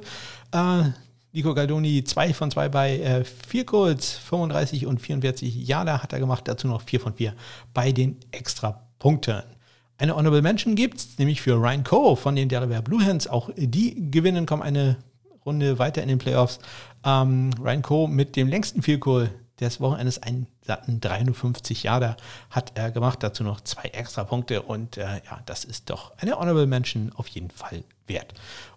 Äh, 0.53 0.83
Nico 1.33 1.53
Galdoni 1.53 2.05
2 2.05 2.33
von 2.33 2.49
2 2.49 2.69
bei 2.69 2.99
äh, 2.99 3.25
4 3.25 3.65
Goals, 3.65 4.13
35 4.13 4.85
und 4.85 5.01
44 5.01 5.67
Jahre 5.67 6.01
hat 6.01 6.13
er 6.13 6.19
gemacht, 6.19 6.47
dazu 6.47 6.65
noch 6.69 6.81
4 6.81 7.01
von 7.01 7.13
4 7.13 7.33
bei 7.73 7.91
den 7.91 8.15
Extrapunkten. 8.31 9.43
Eine 10.03 10.17
Honorable 10.17 10.41
Mention 10.41 10.75
gibt 10.75 10.97
es, 10.97 11.17
nämlich 11.17 11.41
für 11.41 11.53
Ryan 11.53 11.85
Coe 11.85 12.17
von 12.17 12.35
den 12.35 12.49
Delaware 12.49 12.81
Blue 12.81 13.01
Hands. 13.01 13.25
Auch 13.25 13.49
die 13.55 14.11
gewinnen, 14.11 14.45
kommen 14.45 14.61
eine 14.61 14.97
Runde 15.45 15.79
weiter 15.79 16.03
in 16.03 16.09
den 16.09 16.17
Playoffs. 16.17 16.59
Ähm, 17.05 17.51
Ryan 17.57 17.81
Coe 17.83 18.07
mit 18.09 18.35
dem 18.35 18.49
längsten 18.49 18.81
Field 18.81 18.99
Goal 18.99 19.29
des 19.61 19.79
Wochenendes, 19.79 20.21
einen 20.21 20.47
satten 20.61 20.99
53 20.99 21.83
Jahre, 21.83 22.17
hat 22.49 22.73
er 22.75 22.91
gemacht. 22.91 23.23
Dazu 23.23 23.45
noch 23.45 23.61
zwei 23.61 23.83
extra 23.93 24.25
Punkte. 24.25 24.63
Und 24.63 24.97
äh, 24.97 25.21
ja, 25.23 25.39
das 25.45 25.63
ist 25.63 25.89
doch 25.89 26.11
eine 26.17 26.37
Honorable 26.37 26.67
Mention 26.67 27.13
auf 27.15 27.29
jeden 27.29 27.49
Fall 27.49 27.85
wert. 28.05 28.33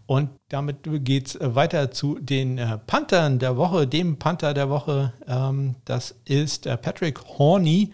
Und 0.06 0.30
damit 0.50 0.76
geht 1.04 1.26
es 1.26 1.38
weiter 1.40 1.90
zu 1.90 2.20
den 2.20 2.58
äh, 2.58 2.78
Panthern 2.78 3.40
der 3.40 3.56
Woche, 3.56 3.88
dem 3.88 4.16
Panther 4.20 4.54
der 4.54 4.70
Woche. 4.70 5.12
Ähm, 5.26 5.74
das 5.86 6.14
ist 6.24 6.66
äh, 6.66 6.76
Patrick 6.76 7.18
Horney, 7.36 7.92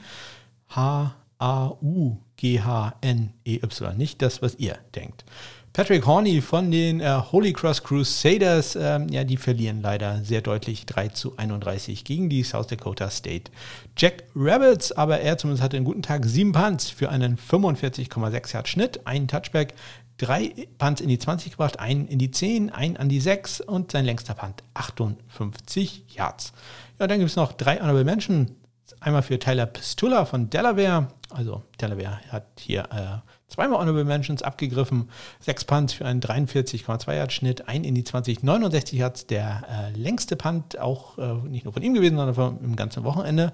H-A-U. 0.69 2.19
G-H-N-E-Y, 2.43 3.97
nicht 3.97 4.21
das, 4.21 4.43
was 4.43 4.57
ihr 4.57 4.77
denkt. 4.97 5.25
Patrick 5.73 6.05
Horney 6.05 6.41
von 6.43 6.73
den 6.73 7.01
äh, 7.01 7.21
Holy 7.31 7.53
Cross 7.53 7.85
Crusaders, 7.85 8.77
ähm, 8.77 9.09
ja, 9.11 9.23
die 9.23 9.37
verlieren 9.37 9.81
leider 9.81 10.25
sehr 10.25 10.43
deutlich 10.43 10.85
3 10.85 11.09
zu 11.09 11.37
31 11.37 12.03
gegen 12.05 12.29
die 12.29 12.43
South 12.43 12.67
Dakota 12.67 13.09
State 13.11 13.53
Jack 13.97 14.25
Rabbits, 14.35 14.91
aber 14.91 15.21
er 15.21 15.39
zumindest 15.39 15.63
hatte 15.63 15.77
einen 15.77 15.87
guten 15.87 16.03
Tag. 16.03 16.27
Sieben 16.27 16.51
Punts 16.51 16.91
für 16.91 17.11
einen 17.11 17.39
45,6 17.39 18.55
Yard 18.55 18.69
Schnitt, 18.69 19.07
einen 19.07 19.29
Touchback, 19.29 19.75
drei 20.19 20.53
Punts 20.79 21.01
in 21.01 21.09
die 21.09 21.21
20 21.21 21.53
gebracht, 21.53 21.79
einen 21.79 22.09
in 22.09 22.19
die 22.19 22.33
10, 22.33 22.71
einen 22.71 22.97
an 22.97 23.09
die 23.09 23.21
6 23.21 23.61
und 23.61 23.93
sein 23.93 24.05
längster 24.05 24.35
Punt 24.35 24.65
58 24.75 26.05
Yards. 26.09 26.53
Ja, 26.99 27.07
dann 27.07 27.21
gibt 27.21 27.31
es 27.31 27.37
noch 27.37 27.53
drei 27.53 27.77
Honorable 27.77 28.05
Menschen. 28.05 28.57
Einmal 29.05 29.23
für 29.23 29.37
Tyler 29.41 29.67
Pistula 29.67 30.25
von 30.25 30.49
Delaware, 30.49 31.09
also 31.31 31.65
Delaware 31.81 32.21
hat 32.31 32.47
hier 32.61 32.85
äh, 32.85 33.29
zweimal 33.49 33.81
Honorable 33.81 34.05
Mentions 34.05 34.43
abgegriffen. 34.43 35.11
Sechs 35.41 35.65
Punts 35.65 35.93
für 35.93 36.07
einen 36.07 36.21
43,2 36.21 37.13
Yard 37.13 37.33
Schnitt, 37.33 37.67
ein 37.67 37.83
in 37.83 37.97
die 37.97 38.05
20, 38.05 38.45
69 38.45 38.97
Yards, 38.97 39.27
der 39.27 39.65
äh, 39.69 39.99
längste 39.99 40.37
Punt, 40.37 40.79
auch 40.79 41.19
äh, 41.19 41.35
nicht 41.49 41.65
nur 41.65 41.73
von 41.73 41.83
ihm 41.83 41.95
gewesen, 41.95 42.17
sondern 42.17 42.35
vom, 42.37 42.61
im 42.63 42.77
ganzen 42.77 43.03
Wochenende. 43.03 43.53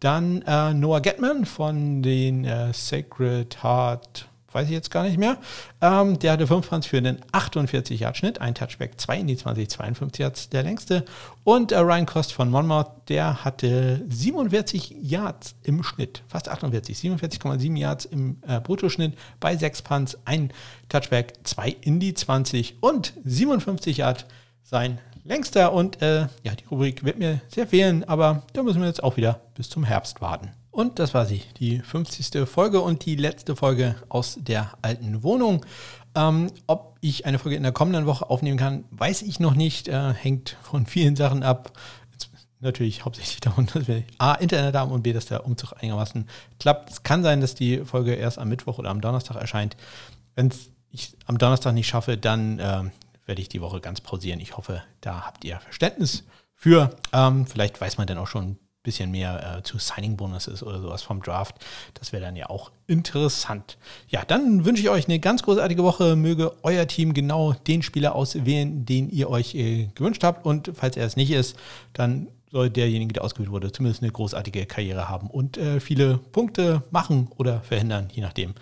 Dann 0.00 0.42
äh, 0.42 0.74
Noah 0.74 1.00
Getman 1.00 1.44
von 1.44 2.02
den 2.02 2.44
äh, 2.44 2.72
Sacred 2.72 3.62
Heart 3.62 4.28
weiß 4.58 4.66
ich 4.66 4.74
jetzt 4.74 4.90
gar 4.90 5.04
nicht 5.04 5.18
mehr. 5.18 5.38
Ähm, 5.80 6.18
der 6.18 6.32
hatte 6.32 6.46
25 6.46 6.90
für 6.90 6.98
einen 6.98 7.20
48-Yard-Schnitt, 7.32 8.40
ein 8.40 8.54
Touchback, 8.54 9.00
2 9.00 9.18
in 9.18 9.26
die 9.28 9.36
20, 9.36 9.70
52 9.70 10.20
Yards, 10.20 10.48
der 10.48 10.64
längste. 10.64 11.04
Und 11.44 11.70
äh, 11.70 11.78
Ryan 11.78 12.06
Cost 12.06 12.32
von 12.32 12.50
Monmouth, 12.50 12.90
der 13.08 13.44
hatte 13.44 14.04
47 14.08 14.96
Yards 15.00 15.54
im 15.62 15.84
Schnitt, 15.84 16.22
fast 16.26 16.48
48, 16.48 16.98
47,7 16.98 17.78
Yards 17.78 18.04
im 18.04 18.38
äh, 18.46 18.60
Bruttoschnitt 18.60 19.16
bei 19.38 19.56
6 19.56 19.82
Punts, 19.82 20.18
ein 20.24 20.52
Touchback, 20.88 21.34
2 21.44 21.76
in 21.80 22.00
die 22.00 22.14
20 22.14 22.78
und 22.80 23.12
57 23.24 23.98
Yards 23.98 24.24
sein 24.64 24.98
längster. 25.22 25.72
Und 25.72 26.02
äh, 26.02 26.26
ja, 26.42 26.54
die 26.58 26.64
Rubrik 26.64 27.04
wird 27.04 27.18
mir 27.18 27.40
sehr 27.46 27.68
fehlen, 27.68 28.02
aber 28.08 28.42
da 28.54 28.64
müssen 28.64 28.80
wir 28.80 28.88
jetzt 28.88 29.04
auch 29.04 29.16
wieder 29.16 29.40
bis 29.54 29.68
zum 29.68 29.84
Herbst 29.84 30.20
warten. 30.20 30.50
Und 30.78 31.00
das 31.00 31.12
war 31.12 31.26
sie, 31.26 31.42
die 31.58 31.80
50. 31.80 32.48
Folge 32.48 32.80
und 32.80 33.04
die 33.04 33.16
letzte 33.16 33.56
Folge 33.56 33.96
aus 34.08 34.38
der 34.40 34.78
alten 34.80 35.24
Wohnung. 35.24 35.66
Ähm, 36.14 36.52
ob 36.68 36.96
ich 37.00 37.26
eine 37.26 37.40
Folge 37.40 37.56
in 37.56 37.64
der 37.64 37.72
kommenden 37.72 38.06
Woche 38.06 38.30
aufnehmen 38.30 38.58
kann, 38.58 38.84
weiß 38.92 39.22
ich 39.22 39.40
noch 39.40 39.54
nicht. 39.54 39.88
Äh, 39.88 40.14
hängt 40.14 40.56
von 40.62 40.86
vielen 40.86 41.16
Sachen 41.16 41.42
ab. 41.42 41.72
Natürlich 42.60 43.04
hauptsächlich 43.04 43.40
davon, 43.40 43.66
dass 43.66 43.88
wir 43.88 44.04
A, 44.18 44.34
Internet 44.34 44.76
haben 44.76 44.92
und 44.92 45.02
B, 45.02 45.12
dass 45.12 45.26
der 45.26 45.44
Umzug 45.44 45.72
einigermaßen 45.72 46.28
klappt. 46.60 46.90
Es 46.90 47.02
kann 47.02 47.24
sein, 47.24 47.40
dass 47.40 47.56
die 47.56 47.78
Folge 47.78 48.14
erst 48.14 48.38
am 48.38 48.48
Mittwoch 48.48 48.78
oder 48.78 48.90
am 48.90 49.00
Donnerstag 49.00 49.34
erscheint. 49.34 49.76
Wenn 50.36 50.52
ich 50.90 51.16
am 51.26 51.38
Donnerstag 51.38 51.74
nicht 51.74 51.88
schaffe, 51.88 52.16
dann 52.16 52.60
äh, 52.60 52.84
werde 53.26 53.42
ich 53.42 53.48
die 53.48 53.60
Woche 53.60 53.80
ganz 53.80 54.00
pausieren. 54.00 54.38
Ich 54.38 54.56
hoffe, 54.56 54.84
da 55.00 55.26
habt 55.26 55.44
ihr 55.44 55.58
Verständnis 55.58 56.22
für. 56.54 56.94
Ähm, 57.12 57.48
vielleicht 57.48 57.80
weiß 57.80 57.98
man 57.98 58.06
dann 58.06 58.18
auch 58.18 58.28
schon 58.28 58.58
bisschen 58.88 59.10
mehr 59.10 59.58
äh, 59.58 59.62
zu 59.62 59.78
Signing-Bonuses 59.78 60.62
oder 60.62 60.80
sowas 60.80 61.02
vom 61.02 61.22
Draft. 61.22 61.56
Das 61.94 62.12
wäre 62.12 62.22
dann 62.22 62.36
ja 62.36 62.48
auch 62.48 62.70
interessant. 62.86 63.76
Ja, 64.08 64.24
dann 64.24 64.64
wünsche 64.64 64.82
ich 64.82 64.88
euch 64.88 65.06
eine 65.06 65.20
ganz 65.20 65.42
großartige 65.42 65.82
Woche. 65.82 66.16
Möge 66.16 66.52
euer 66.62 66.86
Team 66.86 67.12
genau 67.12 67.52
den 67.52 67.82
Spieler 67.82 68.14
auswählen, 68.14 68.86
den 68.86 69.10
ihr 69.10 69.28
euch 69.30 69.54
äh, 69.54 69.88
gewünscht 69.94 70.24
habt. 70.24 70.46
Und 70.46 70.72
falls 70.74 70.96
er 70.96 71.06
es 71.06 71.16
nicht 71.16 71.30
ist, 71.30 71.56
dann 71.92 72.28
soll 72.50 72.70
derjenige, 72.70 73.12
der 73.12 73.24
ausgewählt 73.24 73.50
wurde, 73.50 73.72
zumindest 73.72 74.02
eine 74.02 74.10
großartige 74.10 74.66
Karriere 74.66 75.08
haben 75.08 75.28
und 75.28 75.58
äh, 75.58 75.80
viele 75.80 76.18
Punkte 76.18 76.82
machen 76.90 77.28
oder 77.36 77.60
verhindern, 77.60 78.08
je 78.10 78.22
nachdem, 78.22 78.54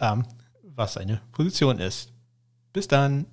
ähm, 0.00 0.24
was 0.62 0.94
seine 0.94 1.20
Position 1.32 1.78
ist. 1.78 2.10
Bis 2.72 2.88
dann. 2.88 3.26